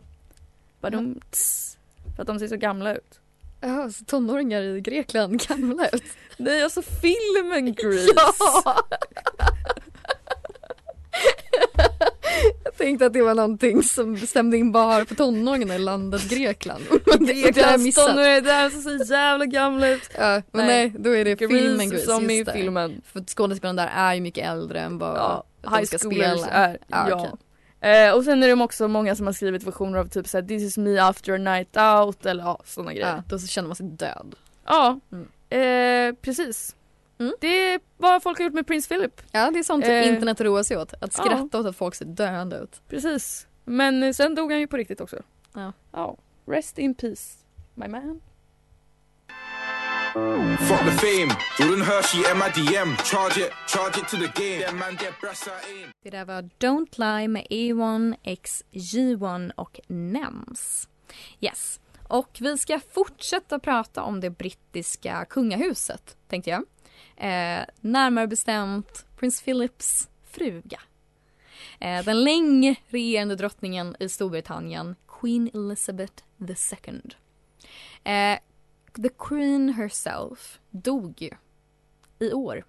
Badum, 0.80 1.20
tss, 1.30 1.78
för 2.16 2.22
att 2.22 2.26
de 2.26 2.38
ser 2.38 2.48
så 2.48 2.56
gamla 2.56 2.94
ut. 2.94 3.20
Ja, 3.60 3.90
så 3.90 4.04
tonåringar 4.04 4.62
i 4.62 4.80
Grekland 4.80 5.48
gamla 5.48 5.88
ut. 5.88 6.04
Nej, 6.36 6.62
alltså 6.62 6.82
filmen 6.82 7.74
Grease. 7.82 8.12
Ja! 8.14 8.76
Jag 12.64 12.71
tänkte 12.82 13.06
att 13.06 13.12
det 13.12 13.22
var 13.22 13.34
någonting 13.34 13.82
som 13.82 14.16
stämde 14.18 14.56
in 14.56 14.72
bara 14.72 15.04
på 15.04 15.14
tonåringarna 15.14 15.74
i 15.74 15.78
landet 15.78 16.28
Grekland. 16.30 16.84
Men 17.06 17.26
det, 17.26 17.50
det 17.50 17.62
har 17.62 17.70
jag 17.72 17.80
missat. 17.80 18.06
tonåringar 18.08 18.40
där 18.40 18.70
som 18.70 18.82
ser 18.82 18.98
så 19.04 19.12
jävla 19.12 19.46
gamla 19.46 19.88
ut. 19.88 20.10
Ja, 20.18 20.42
men 20.52 20.66
Nej. 20.66 20.90
nej, 20.90 20.94
då 20.98 21.16
är 21.16 21.24
det 21.24 21.36
filmen 21.36 21.90
Grease. 21.90 22.06
som 22.06 22.30
i 22.30 22.44
filmen. 22.52 23.02
För 23.12 23.20
skådespelarna 23.26 23.82
där 23.82 23.90
är 23.94 24.14
ju 24.14 24.20
mycket 24.20 24.48
äldre 24.48 24.80
än 24.80 24.98
vad 24.98 25.16
Ja, 25.16 25.44
de 25.78 25.86
ska 25.86 25.98
spela. 25.98 26.46
är. 26.48 26.78
Ja, 26.88 27.08
Ja. 27.10 27.16
okej. 27.20 27.30
Eh, 27.90 28.12
och 28.14 28.24
sen 28.24 28.42
är 28.42 28.56
det 28.56 28.64
också 28.64 28.88
många 28.88 29.16
som 29.16 29.26
har 29.26 29.32
skrivit 29.32 29.62
versioner 29.64 29.98
av 29.98 30.08
typ 30.08 30.28
såhär 30.28 30.44
This 30.44 30.62
is 30.62 30.76
me 30.78 30.98
after 30.98 31.32
a 31.34 31.38
night 31.38 31.76
out 31.76 32.26
eller 32.26 32.44
ja, 32.44 32.60
sådana 32.64 32.92
grejer. 32.92 33.06
Ja, 33.16 33.22
då 33.28 33.38
så 33.38 33.46
känner 33.46 33.68
man 33.68 33.76
sig 33.76 33.86
död. 33.86 34.34
Ja, 34.66 35.00
Mm. 35.12 35.28
eh, 36.10 36.14
precis. 36.22 36.74
Mm. 37.22 37.34
Det 37.40 37.72
är 37.72 37.80
vad 37.96 38.22
folk 38.22 38.38
har 38.38 38.44
gjort 38.44 38.54
med 38.54 38.66
Prince 38.66 38.88
Philip. 38.88 39.22
Ja, 39.32 39.50
det 39.50 39.58
är 39.58 39.62
sånt 39.62 39.84
Eh, 39.84 40.08
internet 40.08 40.40
roar 40.40 40.62
sig 40.62 40.76
åt. 40.76 40.92
Att 40.92 40.98
ja. 41.00 41.24
skratta 41.24 41.58
åt 41.60 41.66
att 41.66 41.76
folk 41.76 41.94
ser 41.94 42.04
döende 42.04 42.56
ut. 42.56 42.80
Precis. 42.88 43.46
Men 43.64 44.14
sen 44.14 44.34
dog 44.34 44.50
han 44.50 44.60
ju 44.60 44.66
på 44.66 44.76
riktigt 44.76 45.00
också. 45.00 45.16
Ja. 45.54 45.72
Ja. 45.92 46.16
Rest 46.46 46.78
in 46.78 46.94
peace, 46.94 47.38
my 47.74 47.88
man. 47.88 48.20
Fuck 50.58 50.80
the 50.80 50.90
fame. 50.90 51.34
Jordan 51.58 51.82
Hershey, 51.82 52.20
MIDM. 52.34 52.96
Charge 52.96 53.38
it, 53.38 53.52
charge 53.66 53.98
it 53.98 54.08
to 54.08 54.16
the 54.16 54.30
game. 54.42 54.64
That 54.66 54.74
man 54.74 54.90
get 54.90 55.20
brassa 55.20 55.50
in. 55.50 55.88
Det 56.02 56.10
där 56.10 56.24
var 56.24 56.42
Don't 56.58 56.98
Lie 56.98 57.28
med 57.28 57.46
A1, 57.50 58.14
X, 58.22 58.64
G1 58.72 59.52
och 59.56 59.80
NEMS. 59.86 60.88
Yes. 61.40 61.80
Och 62.08 62.38
vi 62.40 62.58
ska 62.58 62.80
fortsätta 62.94 63.58
prata 63.58 64.02
om 64.02 64.20
det 64.20 64.30
brittiska 64.30 65.24
kungahuset, 65.24 66.16
tänkte 66.28 66.50
jag. 66.50 66.64
Eh, 67.22 67.64
närmare 67.80 68.26
bestämt 68.26 69.06
Prins 69.16 69.42
Philips 69.42 70.08
fruga. 70.24 70.80
Eh, 71.80 72.04
den 72.04 72.24
länge 72.24 72.76
regerande 72.88 73.36
drottningen 73.36 73.96
i 74.00 74.08
Storbritannien, 74.08 74.96
Queen 75.20 75.50
Elizabeth 75.54 76.22
II. 76.40 77.00
Eh, 78.04 78.38
the 79.02 79.08
Queen 79.18 79.72
herself 79.72 80.60
dog 80.70 81.14
ju 81.22 81.30
i 82.18 82.32
år. 82.32 82.64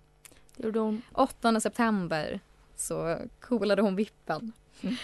Det 0.55 0.63
gjorde 0.63 0.79
hon. 0.79 1.01
8 1.13 1.59
september 1.59 2.39
så 2.75 3.17
coolade 3.41 3.81
hon 3.81 3.95
vippen. 3.95 4.51
Mm. 4.81 4.95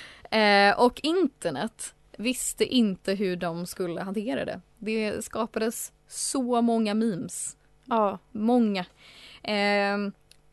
Eh, 0.72 0.80
och 0.80 1.00
internet 1.04 1.96
visste 2.18 2.66
inte 2.66 3.14
hur 3.14 3.36
de 3.36 3.66
skulle 3.66 4.02
hantera 4.02 4.46
det. 4.46 4.62
Det 4.78 5.26
skapades 5.26 5.92
så 6.08 6.62
många 6.62 6.94
memes. 6.94 7.58
Ja. 7.90 8.18
Många. 8.32 8.86
Eh, 9.44 9.98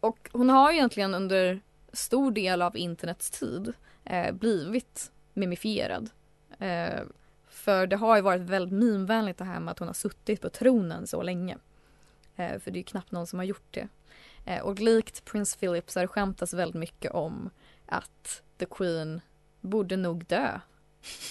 och 0.00 0.30
hon 0.32 0.50
har 0.50 0.72
egentligen 0.72 1.14
under 1.14 1.60
stor 1.92 2.30
del 2.30 2.62
av 2.62 2.76
internets 2.76 3.30
tid 3.30 3.72
eh, 4.04 4.32
blivit 4.32 5.12
mimifierad. 5.32 6.10
Eh, 6.58 7.00
för 7.48 7.86
det 7.86 7.96
har 7.96 8.16
ju 8.16 8.22
varit 8.22 8.42
väldigt 8.42 8.78
mimvänligt 8.78 9.38
det 9.38 9.44
här 9.44 9.60
med 9.60 9.72
att 9.72 9.78
hon 9.78 9.88
har 9.88 9.94
suttit 9.94 10.40
på 10.40 10.50
tronen 10.50 11.06
så 11.06 11.22
länge. 11.22 11.56
Eh, 12.36 12.58
för 12.58 12.70
det 12.70 12.76
är 12.76 12.80
ju 12.80 12.84
knappt 12.84 13.12
någon 13.12 13.26
som 13.26 13.38
har 13.38 13.46
gjort 13.46 13.68
det. 13.70 13.88
Eh, 14.44 14.62
och 14.62 14.80
likt 14.80 15.24
Prince 15.24 15.58
Philip 15.58 15.90
så 15.90 15.98
har 15.98 16.04
det 16.04 16.08
skämtats 16.08 16.54
väldigt 16.54 16.80
mycket 16.80 17.12
om 17.12 17.50
att 17.86 18.42
The 18.58 18.66
Queen 18.66 19.20
borde 19.60 19.96
nog 19.96 20.26
dö 20.26 20.60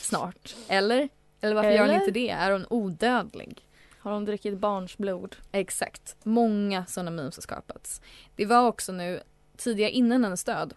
snart. 0.02 0.56
Eller? 0.68 1.10
Eller 1.42 1.56
varför 1.56 1.72
gör 1.72 1.80
hon 1.80 1.90
Eller? 1.90 2.00
inte 2.00 2.12
det? 2.12 2.30
Är 2.30 2.52
hon 2.52 2.66
odödlig? 2.70 3.65
Har 4.06 4.14
hon 4.14 4.26
druckit 4.26 4.58
barns 4.58 4.98
blod? 4.98 5.36
Exakt. 5.52 6.16
Många 6.24 6.86
sådana 6.86 7.12
memes 7.12 7.38
har 7.38 7.42
skapats. 7.42 8.02
Det 8.36 8.46
var 8.46 8.68
också 8.68 8.92
nu, 8.92 9.20
tidigare 9.58 9.92
innan 9.92 10.24
hennes 10.24 10.44
död, 10.44 10.74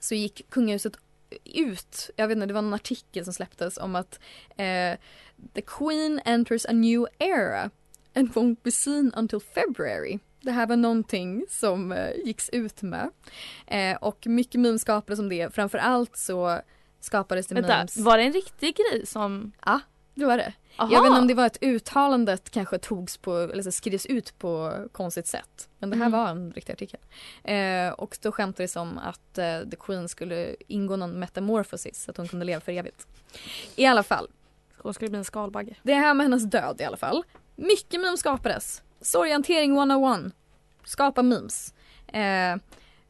så 0.00 0.14
gick 0.14 0.50
kungahuset 0.50 0.96
ut, 1.44 2.10
jag 2.16 2.28
vet 2.28 2.36
inte, 2.36 2.46
det 2.46 2.52
var 2.54 2.58
en 2.58 2.74
artikel 2.74 3.24
som 3.24 3.34
släpptes 3.34 3.78
om 3.78 3.94
att 3.96 4.20
eh, 4.56 4.98
the 5.54 5.62
Queen 5.66 6.20
enters 6.24 6.66
a 6.66 6.72
new 6.72 7.06
era 7.18 7.70
and 8.14 8.32
won't 8.32 8.56
be 8.62 8.70
seen 8.70 9.12
until 9.16 9.40
February. 9.40 10.18
Det 10.40 10.52
här 10.52 10.66
var 10.66 10.76
någonting 10.76 11.46
som 11.50 11.92
eh, 11.92 12.10
gicks 12.24 12.48
ut 12.48 12.82
med. 12.82 13.10
Eh, 13.66 13.96
och 13.96 14.26
mycket 14.26 14.60
memes 14.60 14.82
skapades 14.82 15.18
om 15.18 15.28
det. 15.28 15.54
Framförallt 15.54 16.16
så 16.16 16.60
skapades 17.00 17.46
det 17.46 17.54
Vänta, 17.54 17.76
memes. 17.76 17.96
var 17.96 18.18
det 18.18 18.24
en 18.24 18.32
riktig 18.32 18.76
grej 18.76 19.06
som... 19.06 19.52
Ja, 19.64 19.80
det 20.14 20.24
var 20.24 20.36
det. 20.36 20.52
Aha. 20.76 20.92
Jag 20.92 21.02
vet 21.02 21.08
inte 21.08 21.20
om 21.20 21.26
det 21.26 21.34
var 21.34 21.46
ett 21.46 21.58
uttalandet 21.62 22.50
kanske 22.50 22.78
togs 22.78 23.16
på, 23.16 23.36
eller 23.38 23.62
så 23.62 23.72
skrevs 23.72 24.06
ut 24.06 24.38
på 24.38 24.72
konstigt 24.92 25.26
sätt. 25.26 25.68
Men 25.78 25.90
det 25.90 25.96
här 25.96 26.06
Mm. 26.06 26.20
var 26.20 26.28
en 26.28 26.52
riktig 26.52 26.72
artikel. 26.72 27.00
Eh, 27.44 27.88
och 27.88 28.18
då 28.22 28.32
skämtades 28.32 28.72
det 28.74 28.80
om 28.80 28.98
att 28.98 29.38
eh, 29.38 29.60
The 29.70 29.76
Queen 29.80 30.08
skulle 30.08 30.56
ingå 30.68 30.96
någon 30.96 31.18
metamorphosis, 31.18 32.04
så 32.04 32.10
att 32.10 32.16
hon 32.16 32.28
kunde 32.28 32.44
leva 32.44 32.60
för 32.60 32.72
evigt. 32.72 33.06
I 33.76 33.86
alla 33.86 34.02
fall, 34.02 34.28
Hon 34.78 34.94
skulle 34.94 35.10
bli 35.10 35.18
en 35.18 35.24
skalbagge. 35.24 35.74
det 35.82 35.94
här 35.94 36.14
med 36.14 36.24
hennes 36.24 36.42
död 36.44 36.76
i 36.80 36.84
alla 36.84 36.96
fall. 36.96 37.24
Mycket 37.56 38.00
memes 38.00 38.20
skapades. 38.20 38.82
Sorghantering 39.00 39.76
101. 39.76 40.32
Skapa 40.84 41.22
memes. 41.22 41.74
Eh, 42.06 42.56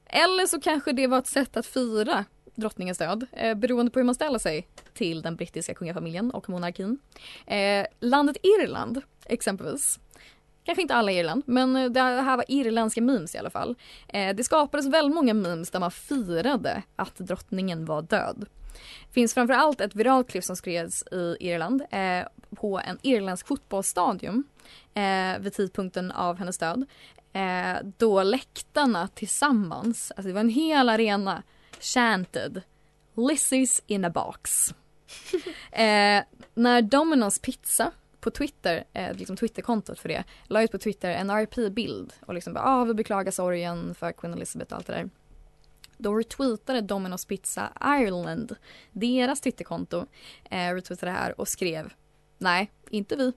eller 0.07 0.47
så 0.47 0.61
kanske 0.61 0.93
det 0.93 1.07
var 1.07 1.19
ett 1.19 1.27
sätt 1.27 1.57
att 1.57 1.67
fira 1.67 2.25
drottningens 2.55 2.99
död. 2.99 3.27
Eh, 3.33 3.55
beroende 3.55 3.91
på 3.93 3.99
hur 3.99 4.05
man 4.05 4.15
ställer 4.15 4.39
sig 4.39 4.67
till 4.95 5.23
den 5.23 5.37
brittiska 5.37 5.75
kungafamiljen 5.75 6.31
och 6.31 6.49
monarkin. 6.49 6.99
Eh, 7.47 7.87
landet 8.01 8.37
Irland 8.43 9.03
exempelvis 9.27 9.99
Kanske 10.65 10.83
inte 10.83 10.95
alla 10.95 11.13
i 11.13 11.19
Irland, 11.19 11.43
men 11.47 11.93
det 11.93 12.01
här 12.01 12.37
var 12.37 12.45
irländska 12.49 13.03
memes 13.03 13.35
i 13.35 13.39
alla 13.39 13.51
fall. 13.51 13.77
Eh, 14.09 14.35
det 14.35 14.45
skapades 14.45 14.87
väldigt 14.87 15.15
många 15.15 15.35
memes 15.35 15.71
där 15.71 15.81
man 15.81 15.91
firade 15.91 16.83
att 16.97 17.17
drottningen 17.19 17.85
var 17.85 18.03
död. 18.03 18.47
Det 19.09 19.13
finns 19.13 19.35
framförallt 19.35 19.81
ett 19.81 19.95
viralt 19.95 20.31
klipp 20.31 20.45
som 20.45 20.57
skrevs 20.57 21.05
i 21.13 21.37
Irland 21.41 21.83
eh, 21.91 22.27
på 22.57 22.81
en 22.81 22.99
irländsk 23.03 23.47
fotbollsstadion 23.47 24.45
eh, 24.95 25.39
vid 25.39 25.53
tidpunkten 25.53 26.11
av 26.11 26.39
hennes 26.39 26.59
död. 26.59 26.87
Eh, 27.33 27.77
då 27.99 28.23
läktarna 28.23 29.09
tillsammans, 29.09 30.13
alltså 30.17 30.29
det 30.29 30.33
var 30.33 30.41
en 30.41 30.49
hel 30.49 30.89
arena, 30.89 31.43
chanted 31.85 32.63
Lizzie's 33.15 33.83
in 33.87 34.05
a 34.05 34.11
box. 34.11 34.75
eh, 35.73 36.23
när 36.55 36.83
Domino's 36.83 37.43
Pizza 37.43 37.93
på 38.21 38.31
Twitter, 38.31 38.85
eh, 38.93 39.17
liksom 39.17 39.37
Twitterkontot 39.37 39.99
för 39.99 40.09
det, 40.09 40.25
la 40.45 40.63
ut 40.63 40.73
på 40.73 40.79
Twitter 40.79 41.11
en 41.11 41.31
RP-bild 41.31 42.13
och 42.21 42.35
liksom 42.35 42.55
bara 42.55 42.65
ah, 42.65 42.85
vi 42.85 42.95
beklagar 42.95 43.33
sorgen 43.33 43.95
för 43.95 44.13
Queen 44.13 44.35
Elizabeth 44.35 44.73
och 44.73 44.77
allt 44.77 44.87
det 44.87 44.93
där. 44.93 45.11
Då 45.99 46.15
retweetade 46.15 46.81
Domino's 46.81 47.29
Pizza 47.29 47.73
Ireland, 47.81 48.57
deras 48.93 49.41
Twitterkonto, 49.41 50.07
eh, 50.51 50.75
retweetade 50.75 51.13
det 51.13 51.19
här 51.19 51.41
och 51.41 51.49
skrev 51.49 51.93
nej, 52.39 52.71
inte 52.91 53.17
vi. 53.17 53.33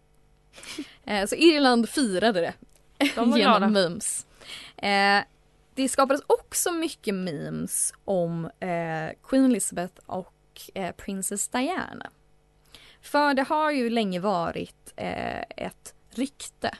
eh, 1.04 1.26
så 1.26 1.36
Irland 1.36 1.90
firade 1.90 2.42
det 2.42 2.54
De 2.98 3.10
genom 3.16 3.36
glada. 3.36 3.68
memes. 3.68 4.26
Eh, 4.78 5.24
det 5.78 5.90
skapades 5.90 6.22
också 6.28 6.72
mycket 6.72 7.16
memes 7.16 7.94
om 8.06 8.46
eh, 8.46 9.10
Queen 9.24 9.46
Elizabeth 9.46 9.94
och 10.06 10.62
eh, 10.74 10.96
Princess 10.96 11.48
Diana. 11.48 12.10
För 13.02 13.34
det 13.34 13.44
har 13.44 13.72
ju 13.72 13.90
länge 13.90 14.20
varit 14.20 14.94
eh, 14.96 15.42
ett 15.42 15.96
rykte, 16.10 16.78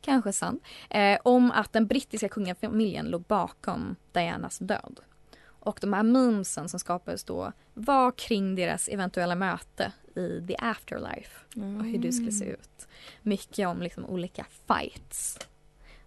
kanske 0.00 0.32
sant, 0.32 0.62
eh, 0.90 1.18
om 1.24 1.50
att 1.50 1.72
den 1.72 1.86
brittiska 1.86 2.28
kungafamiljen 2.28 3.06
låg 3.06 3.22
bakom 3.22 3.96
Dianas 4.12 4.58
död. 4.58 5.00
Och 5.44 5.78
de 5.80 5.92
här 5.92 6.02
memesen 6.02 6.68
som 6.68 6.80
skapades 6.80 7.24
då 7.24 7.52
var 7.74 8.10
kring 8.10 8.54
deras 8.54 8.88
eventuella 8.88 9.34
möte 9.34 9.92
i 10.14 10.44
the 10.48 10.56
afterlife 10.58 11.44
och 11.56 11.84
hur 11.84 11.98
det 11.98 12.12
skulle 12.12 12.32
se 12.32 12.44
ut. 12.44 12.88
Mycket 13.22 13.68
om 13.68 13.82
liksom 13.82 14.04
olika 14.04 14.46
fights 14.66 15.38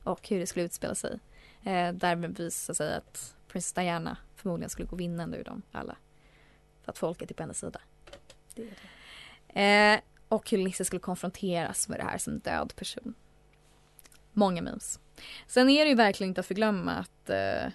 och 0.04 0.28
hur 0.30 0.40
det 0.40 0.48
skulle 0.48 0.66
utspela 0.66 0.96
sig. 0.96 1.20
Eh, 1.64 1.94
där 1.94 2.16
visade 2.16 2.76
sig 2.76 2.96
att 2.96 3.36
Princess 3.48 3.74
Diana 3.74 4.18
förmodligen 4.36 4.70
skulle 4.70 4.88
gå 4.88 4.96
vinnande 4.96 5.38
ur 5.38 5.44
dem 5.44 5.62
alla. 5.72 5.96
För 6.84 6.92
att 6.92 6.98
folket 6.98 7.32
är 7.32 7.36
på 7.36 7.44
hennes 7.44 7.60
sida. 7.60 7.82
Eh, 9.48 10.00
och 10.28 10.54
Lizzie 10.54 10.86
skulle 10.86 11.00
konfronteras 11.00 11.90
med 11.90 12.00
det 12.00 12.04
här 12.04 12.18
som 12.18 12.40
död 12.40 12.74
person. 12.76 13.14
Många 14.32 14.62
memes. 14.62 15.00
Sen 15.48 15.70
är 15.70 15.86
det 15.86 15.90
ju 15.90 15.96
verkligen 15.96 16.30
inte 16.30 16.42
att 16.42 16.48
förglömma 16.48 16.92
att 16.92 17.30
eh, 17.30 17.72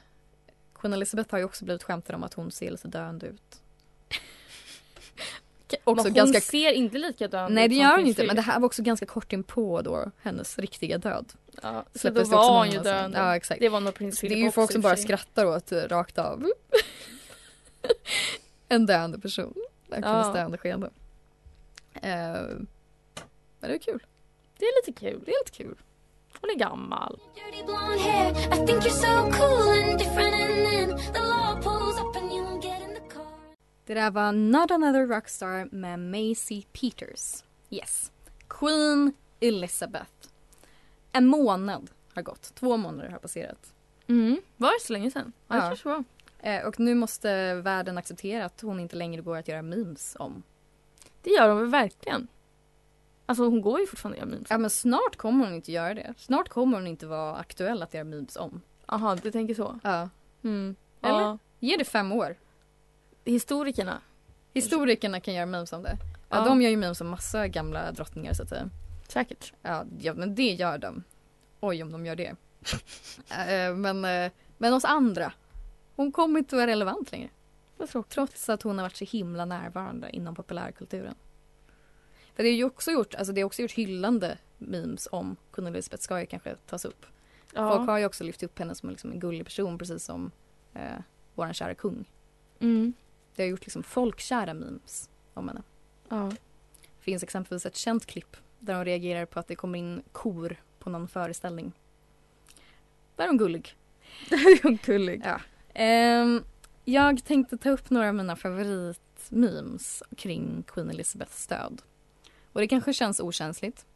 Queen 0.75 0.93
Elizabeth 0.93 1.31
har 1.31 1.39
ju 1.39 1.45
också 1.45 1.65
blivit 1.65 1.83
skämtad 1.83 2.17
om 2.17 2.23
att 2.23 2.35
hon 2.35 2.51
ser 2.51 2.71
lite 2.71 2.89
döende 2.89 3.27
ut. 3.27 3.63
också 5.85 5.95
men 5.95 6.05
hon 6.05 6.13
ganska... 6.13 6.41
ser 6.41 6.73
inte 6.73 6.99
likadan 6.99 7.55
Nej 7.55 7.65
ut 7.65 7.71
det 7.71 7.75
som 7.77 7.83
gör 7.83 7.91
hon 7.91 7.97
prins 7.97 8.09
inte 8.09 8.27
men 8.27 8.37
det 8.37 8.43
här 8.43 8.61
var 8.61 8.67
också 8.67 8.83
ganska 8.83 9.07
kort 9.07 9.33
in 9.33 9.43
på 9.43 9.83
då 9.83 10.11
hennes 10.23 10.59
riktiga 10.59 10.99
död. 10.99 11.33
Ja, 11.63 11.85
så 11.95 12.11
då 12.11 12.25
var 12.25 12.59
hon 12.59 12.71
ju 12.71 12.79
döende. 12.79 13.19
Ja 13.19 13.37
exakt. 13.37 13.61
Det 13.61 13.69
var 13.69 13.81
nog 13.81 13.95
prins 13.95 14.21
Det 14.21 14.27
är 14.27 14.37
ju 14.37 14.51
folk 14.51 14.73
som 14.73 14.81
bara 14.81 14.97
skrattar 14.97 15.47
åt 15.47 15.73
rakt 15.73 16.19
av. 16.19 16.47
en 18.69 18.87
döende 18.87 19.19
person. 19.19 19.55
Verkligen 19.89 20.17
Ja. 20.17 20.33
döende 20.33 20.59
skeende. 20.59 20.91
Eh, 21.95 22.03
men 23.61 23.71
det 23.71 23.75
är 23.75 23.79
kul. 23.79 24.03
Det 24.59 24.65
är 24.65 24.87
lite 24.87 25.01
kul. 25.01 25.23
Det 25.27 25.31
är 25.31 25.45
lite 25.45 25.57
kul. 25.57 25.77
Hon 26.41 26.51
är 26.51 26.55
gammal. 26.55 27.21
Det 33.87 33.95
där 33.95 34.11
var 34.11 34.33
Not 34.33 34.71
Another 34.71 35.07
Rockstar 35.07 35.69
med 35.73 35.99
Macy 35.99 36.63
Peters. 36.73 37.45
Yes. 37.71 38.13
Queen 38.49 39.13
Elizabeth. 39.41 40.11
En 41.17 41.27
månad 41.27 41.91
har 42.15 42.23
gått. 42.23 42.55
Två 42.55 42.77
månader 42.77 43.11
har 43.11 43.19
passerat. 43.19 43.75
Mm. 44.07 44.41
Var 44.57 44.69
det 44.69 44.85
så 44.87 44.93
länge 44.93 45.11
sedan? 45.11 45.33
Ja, 45.49 45.57
Ja. 45.57 45.77
var. 45.85 46.05
Eh, 46.39 46.67
och 46.67 46.81
nu 46.81 46.95
måste 46.95 47.55
världen 47.55 47.99
acceptera 47.99 48.45
att 48.45 48.61
hon 48.61 48.81
inte 48.81 48.97
längre 48.97 49.23
går 49.23 49.37
att 49.37 49.49
göra 49.49 49.63
memes 49.63 50.17
om. 50.19 50.43
Det 51.23 51.31
gör 51.31 51.49
hon 51.49 51.59
väl 51.59 51.67
verkligen. 51.71 52.29
Alltså 53.27 53.45
hon 53.45 53.61
går 53.63 53.81
ju 53.81 53.87
fortfarande 53.87 54.17
att 54.17 54.21
göra 54.21 54.31
memes. 54.31 54.51
Ja 54.51 54.59
men 54.59 54.71
snart 54.71 55.17
kommer 55.17 55.45
hon 55.45 55.55
inte 55.55 55.73
göra 55.73 55.95
det. 55.95 56.15
Snart 56.17 56.49
kommer 56.49 56.77
hon 56.79 56.87
inte 56.87 57.07
vara 57.07 57.37
aktuell 57.37 57.83
att 57.83 57.95
göra 57.95 58.05
memes 58.05 58.37
om. 58.37 58.61
Jaha, 58.89 59.15
du 59.23 59.31
tänker 59.31 59.55
så? 59.55 59.79
Ja. 59.83 60.09
Mm. 60.45 60.77
Eller? 61.03 61.21
Ja. 61.21 61.39
Ge 61.59 61.77
det 61.77 61.85
fem 61.85 62.13
år. 62.13 62.37
Historikerna. 63.25 64.01
Historikerna 64.55 65.21
kan 65.21 65.35
göra 65.35 65.47
memes 65.47 65.73
om 65.73 65.83
det. 65.83 65.97
Ja, 66.29 66.37
Ja. 66.37 66.45
de 66.45 66.63
gör 66.63 66.71
ju 66.71 66.77
memes 66.77 67.01
om 67.01 67.09
massa 67.09 67.49
gamla 67.49 67.93
drottningar 67.93 68.33
så 68.33 68.43
att 68.43 68.49
säga. 68.49 68.71
Säkert. 69.09 69.53
Ja, 69.63 69.85
ja 69.99 70.15
men 70.15 70.35
det 70.35 70.53
gör 70.53 70.79
de. 70.79 71.05
Oj 71.61 71.83
om 71.83 71.93
de 71.93 72.07
gör 72.07 72.17
det. 72.17 72.37
Eh, 73.31 73.75
men, 73.75 74.05
eh, 74.05 74.33
men 74.59 74.73
oss 74.73 74.85
andra. 74.85 75.33
Hon 75.97 76.13
kommer 76.13 76.39
inte 76.39 76.57
vara 76.57 76.67
relevant 76.67 77.13
längre. 77.13 77.29
Trots 78.09 78.49
att 78.49 78.63
hon 78.63 78.79
har 78.79 78.85
varit 78.85 78.97
så 78.97 79.05
himla 79.05 79.45
närvarande 79.45 80.11
inom 80.11 80.35
populärkulturen. 80.35 81.15
För 82.35 82.43
det 82.43 82.49
är 82.49 82.55
ju 82.55 82.65
också 82.65 82.91
gjort, 82.91 83.15
alltså 83.15 83.33
det 83.33 83.41
är 83.41 83.45
också 83.45 83.63
gjort 83.63 83.73
hyllande 83.73 84.39
memes 84.59 85.09
om 85.13 85.37
Queen 85.53 85.67
Elizabeth 85.67 86.03
ska 86.03 86.21
ju 86.21 86.27
kanske 86.27 86.55
tas 86.55 86.85
upp. 86.85 87.07
Ja. 87.55 87.77
Folk 87.77 87.89
har 87.89 87.99
ju 87.99 88.07
också 88.07 88.25
lyft 88.25 88.43
upp 88.43 88.59
henne 88.59 88.75
som 88.75 88.91
liksom 88.91 89.13
en 89.13 89.21
gullig 89.21 89.45
person 89.45 89.79
precis 89.79 90.05
som 90.05 90.31
eh, 90.75 90.99
våran 91.35 91.55
kära 91.55 91.75
kung. 91.75 92.11
Mm. 92.61 92.93
Det 93.35 93.43
har 93.43 93.49
gjort 93.49 93.67
liksom 93.67 93.83
folkkära 93.83 94.55
memes 94.55 95.11
om 95.35 95.49
henne. 95.49 95.63
Ja. 96.09 96.33
Det 96.83 97.03
finns 97.03 97.23
exempelvis 97.23 97.67
ett 97.67 97.77
känt 97.77 98.07
klipp 98.07 98.37
där 98.67 98.75
hon 98.75 98.85
reagerar 98.85 99.27
på 99.27 99.41
att 99.41 99.49
det 99.49 99.57
kommer 99.57 99.79
in 99.79 100.03
kor 100.13 100.57
på 100.79 100.91
någon 100.91 101.09
föreställning. 101.09 101.73
Där 103.17 103.25
är 103.25 103.29
hon 103.29 103.39
gullig. 103.39 103.77
Där 104.31 104.37
är 104.37 104.63
hon 104.63 104.79
gullig. 104.85 105.23
Ja. 105.25 105.41
Ehm, 105.75 106.45
jag 106.85 107.25
tänkte 107.25 107.57
ta 107.59 107.71
upp 107.71 107.91
några 107.91 108.09
av 108.09 108.15
mina 108.15 108.37
favoritmemes 108.37 110.03
kring 110.17 110.65
Queen 110.67 110.91
Elizabeths 110.91 111.47
död. 111.47 111.83
Och 112.53 112.61
det 112.61 112.69
kanske 112.69 112.93
känns 112.93 113.21
okänsligt. 113.21 113.87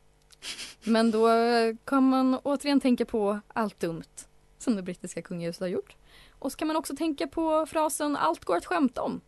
Men 0.85 1.11
då 1.11 1.29
kan 1.85 2.09
man 2.09 2.35
återigen 2.35 2.81
tänka 2.81 3.05
på 3.05 3.41
allt 3.49 3.81
dumt 3.81 4.27
som 4.59 4.77
det 4.77 4.83
brittiska 4.83 5.23
kungahuset 5.23 5.61
har 5.61 5.69
gjort. 5.69 5.97
Och 6.31 6.53
så 6.53 6.59
kan 6.59 6.69
man 6.69 6.77
också 6.77 6.97
tänka 6.97 7.27
på 7.27 7.67
frasen 7.67 8.17
allt 8.17 8.45
går 8.45 8.57
att 8.57 8.67
skämta 8.67 9.03
om. 9.03 9.21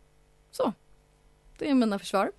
Så. 0.51 0.73
Det 1.57 1.69
är 1.69 1.73
mina 1.73 1.99
försvar. 1.99 2.31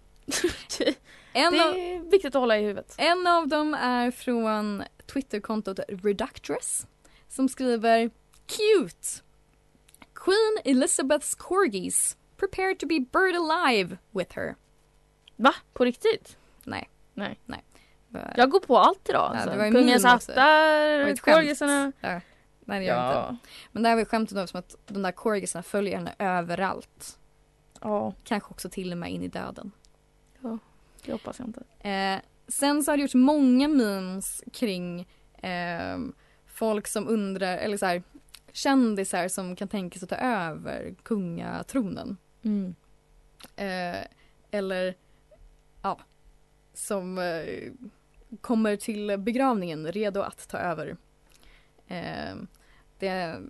En 1.32 1.52
Det 1.52 1.64
av- 1.64 1.76
är 1.76 2.10
viktigt 2.10 2.34
att 2.34 2.40
hålla 2.40 2.58
i 2.58 2.62
huvudet. 2.62 2.94
en 2.98 3.26
av 3.26 3.48
dem 3.48 3.74
är 3.74 4.10
från 4.10 4.82
Twitterkontot 5.06 5.78
Reductress 5.88 6.86
som 7.28 7.48
skriver 7.48 8.10
Cute! 8.46 9.08
Queen 10.14 10.58
Elizabeth's 10.82 11.36
corgis 11.38 12.16
prepare 12.36 12.74
to 12.74 12.86
be 12.86 13.00
buried 13.12 13.36
alive 13.36 13.98
with 14.10 14.36
her. 14.36 14.54
Va? 15.36 15.54
På 15.72 15.84
riktigt? 15.84 16.36
Nej. 16.64 16.90
Nej. 17.14 17.40
Nej. 17.46 17.64
Jag 18.36 18.50
går 18.50 18.60
på 18.60 18.78
allt 18.78 19.08
idag. 19.08 19.30
Ja, 19.34 19.38
Alltså. 19.40 19.50
Kungens 19.72 20.04
hattar, 20.04 21.16
corgisarna. 21.16 21.92
Ja. 22.00 22.20
Nej 22.66 22.80
det 22.80 22.86
gör 22.86 22.94
jag 22.96 23.14
Ja. 23.14 23.28
inte. 23.30 23.46
Men 23.72 23.82
det 23.82 23.88
här 23.88 23.96
var 23.96 24.00
ju 24.00 24.06
skämtet 24.06 24.36
då 24.36 24.46
som 24.46 24.58
att 24.58 24.76
de 24.86 25.02
där 25.02 25.12
corgisarna 25.12 25.62
följer 25.62 25.96
henne 25.96 26.14
överallt. 26.18 27.18
Ja, 27.80 28.14
Kanske 28.24 28.50
också 28.50 28.68
till 28.68 28.92
och 28.92 28.98
med 28.98 29.10
in 29.12 29.22
i 29.22 29.28
döden. 29.28 29.72
Det 31.04 31.12
hoppas 31.12 31.38
jag 31.38 31.48
inte. 31.48 31.88
Eh, 31.88 32.20
sen 32.48 32.84
så 32.84 32.92
har 32.92 32.96
det 32.96 33.02
gjorts 33.02 33.14
många 33.14 33.68
memes 33.68 34.44
kring 34.52 35.08
ehm, 35.42 36.14
folk 36.46 36.86
som 36.86 37.08
undrar, 37.08 37.56
eller 37.58 37.76
så 37.76 37.86
här, 37.86 38.02
kändisar 38.52 39.28
som 39.28 39.56
kan 39.56 39.68
tänka 39.68 39.98
sig 39.98 40.06
att 40.06 40.20
ta 40.20 40.26
över 40.26 40.94
kungatronen. 41.02 42.16
Mm. 42.42 42.74
Eh, 43.56 44.06
eller 44.50 44.94
ja, 45.82 45.98
som 46.74 47.18
eh, 47.18 47.72
kommer 48.40 48.76
till 48.76 49.18
begravningen 49.18 49.92
redo 49.92 50.20
att 50.20 50.48
ta 50.48 50.58
över. 50.58 50.96
Eh, 51.86 52.34
det 52.98 53.08
är 53.08 53.40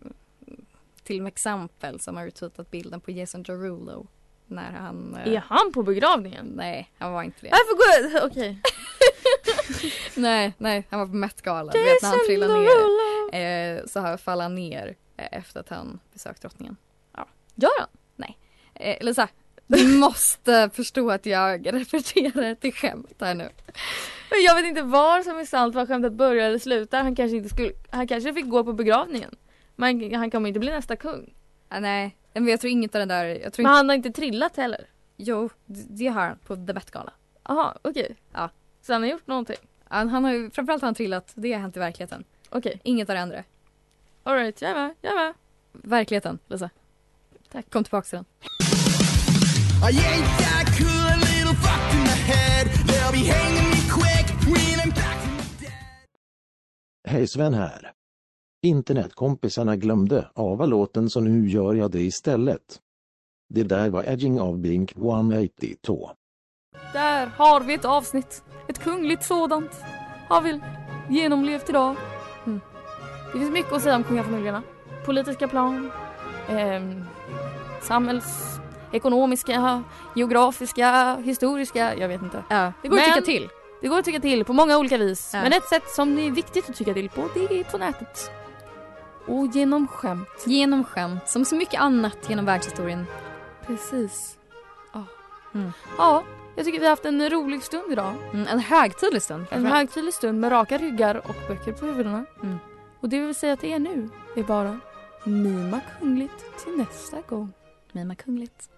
till 1.03 1.27
exempel 1.27 2.01
som 2.01 2.17
har 2.17 2.25
retweetat 2.25 2.71
bilden 2.71 3.01
på 3.01 3.11
Jason 3.11 3.43
Derulo 3.43 4.07
när 4.47 4.73
han... 4.73 5.15
eh, 5.25 5.33
Är 5.33 5.45
han 5.49 5.73
på 5.73 5.83
begravningen? 5.83 6.47
Nej, 6.57 6.91
han 6.99 7.13
var 7.13 7.23
inte 7.23 7.39
det. 7.41 7.51
Varför 7.51 7.75
går 8.21 8.27
Okej. 8.27 8.59
nej, 10.17 10.53
nej, 10.59 10.87
han 10.91 11.01
var 11.01 11.07
på 11.07 11.15
Met-galan. 11.15 11.73
Du 11.73 11.83
vet 11.85 12.03
när 12.03 12.09
han 12.09 12.19
trillade 12.27 12.55
ner. 12.55 13.79
Eh, 13.81 13.87
så 13.87 14.01
här 14.01 14.17
faller 14.17 14.43
han 14.43 14.55
ner 14.55 14.95
eh, 15.17 15.39
efter 15.39 15.61
att 15.61 15.69
han 15.69 16.01
besökt 16.13 16.43
drottningen. 16.43 16.77
Ja. 17.17 17.29
Gör 17.55 17.81
han? 17.81 17.89
Nej. 18.17 18.39
Eh, 18.75 18.97
eller 19.01 19.13
så 19.13 19.21
här, 19.21 19.31
Du 19.67 19.89
måste 19.99 20.71
förstå 20.75 21.11
att 21.11 21.27
jag 21.27 21.73
refererar 21.75 22.55
till 22.55 22.73
skämt 22.75 23.17
här 23.21 23.35
nu. 23.35 23.49
Men 24.31 24.43
Jag 24.43 24.55
vet 24.55 24.65
inte 24.65 24.83
var 24.83 25.23
som 25.23 25.39
är 25.39 25.45
sant, 25.45 25.75
var 25.75 25.87
skämtet 25.87 26.13
börjar 26.13 26.49
eller 26.49 26.59
slutar. 26.59 27.03
Han 27.03 27.17
kanske 27.17 27.37
inte 27.37 27.49
skulle, 27.49 27.73
han 27.91 28.09
kanske 28.09 28.35
fick 28.35 28.49
gå 28.49 28.65
på 28.65 28.73
begravningen. 28.73 29.37
Men 29.77 30.15
han 30.15 30.31
kommer 30.31 30.49
inte 30.49 30.61
bli 30.61 30.71
nästa 30.71 30.97
kung. 30.97 31.35
Ah, 31.69 31.81
nej, 31.81 32.17
men 32.41 32.49
jag 32.49 32.61
tror 32.61 32.71
inget 32.71 32.95
av 32.95 32.99
det 32.99 33.07
där. 33.15 33.25
Jag 33.25 33.53
tror 33.53 33.63
Men 33.63 33.71
inte... 33.71 33.77
han 33.77 33.89
har 33.89 33.97
inte 33.97 34.11
trillat 34.11 34.57
heller. 34.57 34.87
Jo, 35.17 35.51
det 35.67 35.83
det 35.89 36.07
har 36.07 36.21
han 36.29 36.39
på 36.39 36.57
The 36.57 36.73
Met-gala. 36.73 37.13
Jaha, 37.49 37.79
okej. 37.83 38.17
Ja. 38.33 38.51
Så 38.83 38.93
han 38.93 39.03
har 39.03 39.09
gjort 39.11 39.27
någonting? 39.27 39.57
Han, 39.85 40.09
han 40.09 40.25
har 40.25 40.33
ju, 40.33 40.51
framförallt 40.51 40.83
har 40.83 40.87
han 40.87 40.95
trillat, 40.95 41.33
det 41.35 41.53
har 41.53 41.61
hänt 41.61 41.77
i 41.77 41.79
verkligheten. 41.79 42.25
Okej. 42.51 42.81
Inget 42.85 43.11
av 43.11 43.15
det 43.15 43.23
andra. 43.23 43.45
Alright, 44.23 44.63
jag 44.63 44.71
är 44.71 44.75
med, 44.75 44.95
jag 45.01 45.13
är 45.13 45.17
med. 45.17 45.35
Verkligheten, 45.73 46.39
Lisa. 46.49 46.71
Tack. 47.53 47.71
Kom 47.71 47.85
tillbaka 47.85 48.07
till 48.09 48.17
den. 48.17 48.25
Hej 57.09 57.27
Sven 57.27 57.55
här. 57.55 57.94
Internetkompisarna 58.65 59.77
glömde 59.77 60.29
AVA-låten 60.35 61.11
så 61.11 61.21
nu 61.21 61.49
gör 61.49 61.75
jag 61.75 61.91
det 61.91 62.01
istället. 62.01 62.81
Det 63.55 63.63
där 63.63 63.91
var 63.91 64.05
Edging 64.05 64.41
av 64.41 64.59
Blink 64.59 64.93
182. 64.97 66.11
Där 66.93 67.27
har 67.27 67.61
vi 67.61 67.75
ett 67.75 67.85
avsnitt. 67.85 68.43
Ett 68.69 68.79
kungligt 68.79 69.25
sådant. 69.25 69.71
Har 70.29 70.43
vi 70.43 70.61
genomlevt 71.11 71.69
idag. 71.69 71.97
Mm. 72.47 72.61
Det 73.33 73.39
finns 73.39 73.51
mycket 73.53 73.73
att 73.73 73.83
säga 73.83 73.97
om 73.97 74.05
kungafamiljerna. 74.05 74.63
Politiska 75.07 75.49
plan. 75.49 75.91
ehm, 76.49 77.05
samhällsekonomiska, 77.83 79.83
geografiska, 80.17 81.17
historiska. 81.17 81.95
Jag 81.97 82.09
vet 82.09 82.23
inte. 82.23 82.45
Ja, 82.49 82.73
det 82.83 82.89
går 82.89 82.97
att 82.99 83.03
Men- 83.07 83.15
tycka 83.15 83.25
till. 83.27 83.49
Det 83.81 83.89
går 83.89 83.99
att 83.99 84.05
tycka 84.05 84.21
till 84.21 84.45
på 84.45 84.53
många 84.53 84.79
olika 84.79 84.99
vis. 84.99 85.31
Ja. 85.35 85.43
Men 85.43 85.53
ett 85.53 85.69
sätt 85.69 85.89
som 85.89 86.17
det 86.17 86.27
är 86.27 86.31
viktigt 86.31 86.71
att 86.71 86.77
tycka 86.77 86.95
till 86.95 87.09
på 87.11 87.29
det 87.35 87.61
är 87.61 87.65
på 87.65 87.79
nätet. 87.79 88.31
Och 89.27 89.47
genom 89.47 89.89
skämt. 89.89 90.45
Genom 90.47 90.85
skämt, 90.85 91.29
som 91.29 91.45
så 91.45 91.57
mycket 91.57 91.81
annat 91.81 92.29
genom 92.29 92.45
världshistorien. 92.45 93.07
Precis. 93.67 94.39
Ja. 94.93 95.05
Mm. 95.55 95.73
Ja, 95.99 96.25
jag 96.57 96.65
tycker 96.65 96.79
vi 96.79 96.85
har 96.85 96.91
haft 96.91 97.05
en 97.05 97.31
rolig 97.31 97.63
stund 97.63 97.93
idag. 97.93 98.15
Mm, 98.33 98.47
en 98.47 98.59
högtidlig 98.59 99.23
stund 99.23 99.47
En 99.51 99.67
högtidlig 99.67 100.15
stund 100.15 100.41
med 100.41 100.53
raka 100.53 100.79
ryggar 100.79 101.15
och 101.15 101.37
böcker 101.49 101.73
på 101.73 101.87
huvudena. 101.87 102.25
Mm. 102.43 102.59
Och 103.01 103.09
det 103.09 103.21
vi 103.21 103.27
vill 103.27 103.35
säga 103.35 103.57
till 103.57 103.71
er 103.71 103.79
nu 103.79 104.11
är 104.37 104.43
bara 104.43 104.81
mima 105.25 105.81
kungligt 106.01 106.65
till 106.65 106.77
nästa 106.77 107.21
gång. 107.29 107.53
Mima 107.93 108.15
kungligt. 108.15 108.71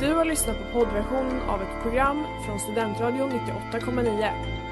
Du 0.00 0.14
har 0.14 0.24
lyssnat 0.24 0.56
på 0.58 0.78
poddversionen 0.78 1.40
av 1.40 1.62
ett 1.62 1.82
program 1.82 2.24
från 2.46 2.60
Studentradion 2.60 3.30
98,9. 3.30 4.71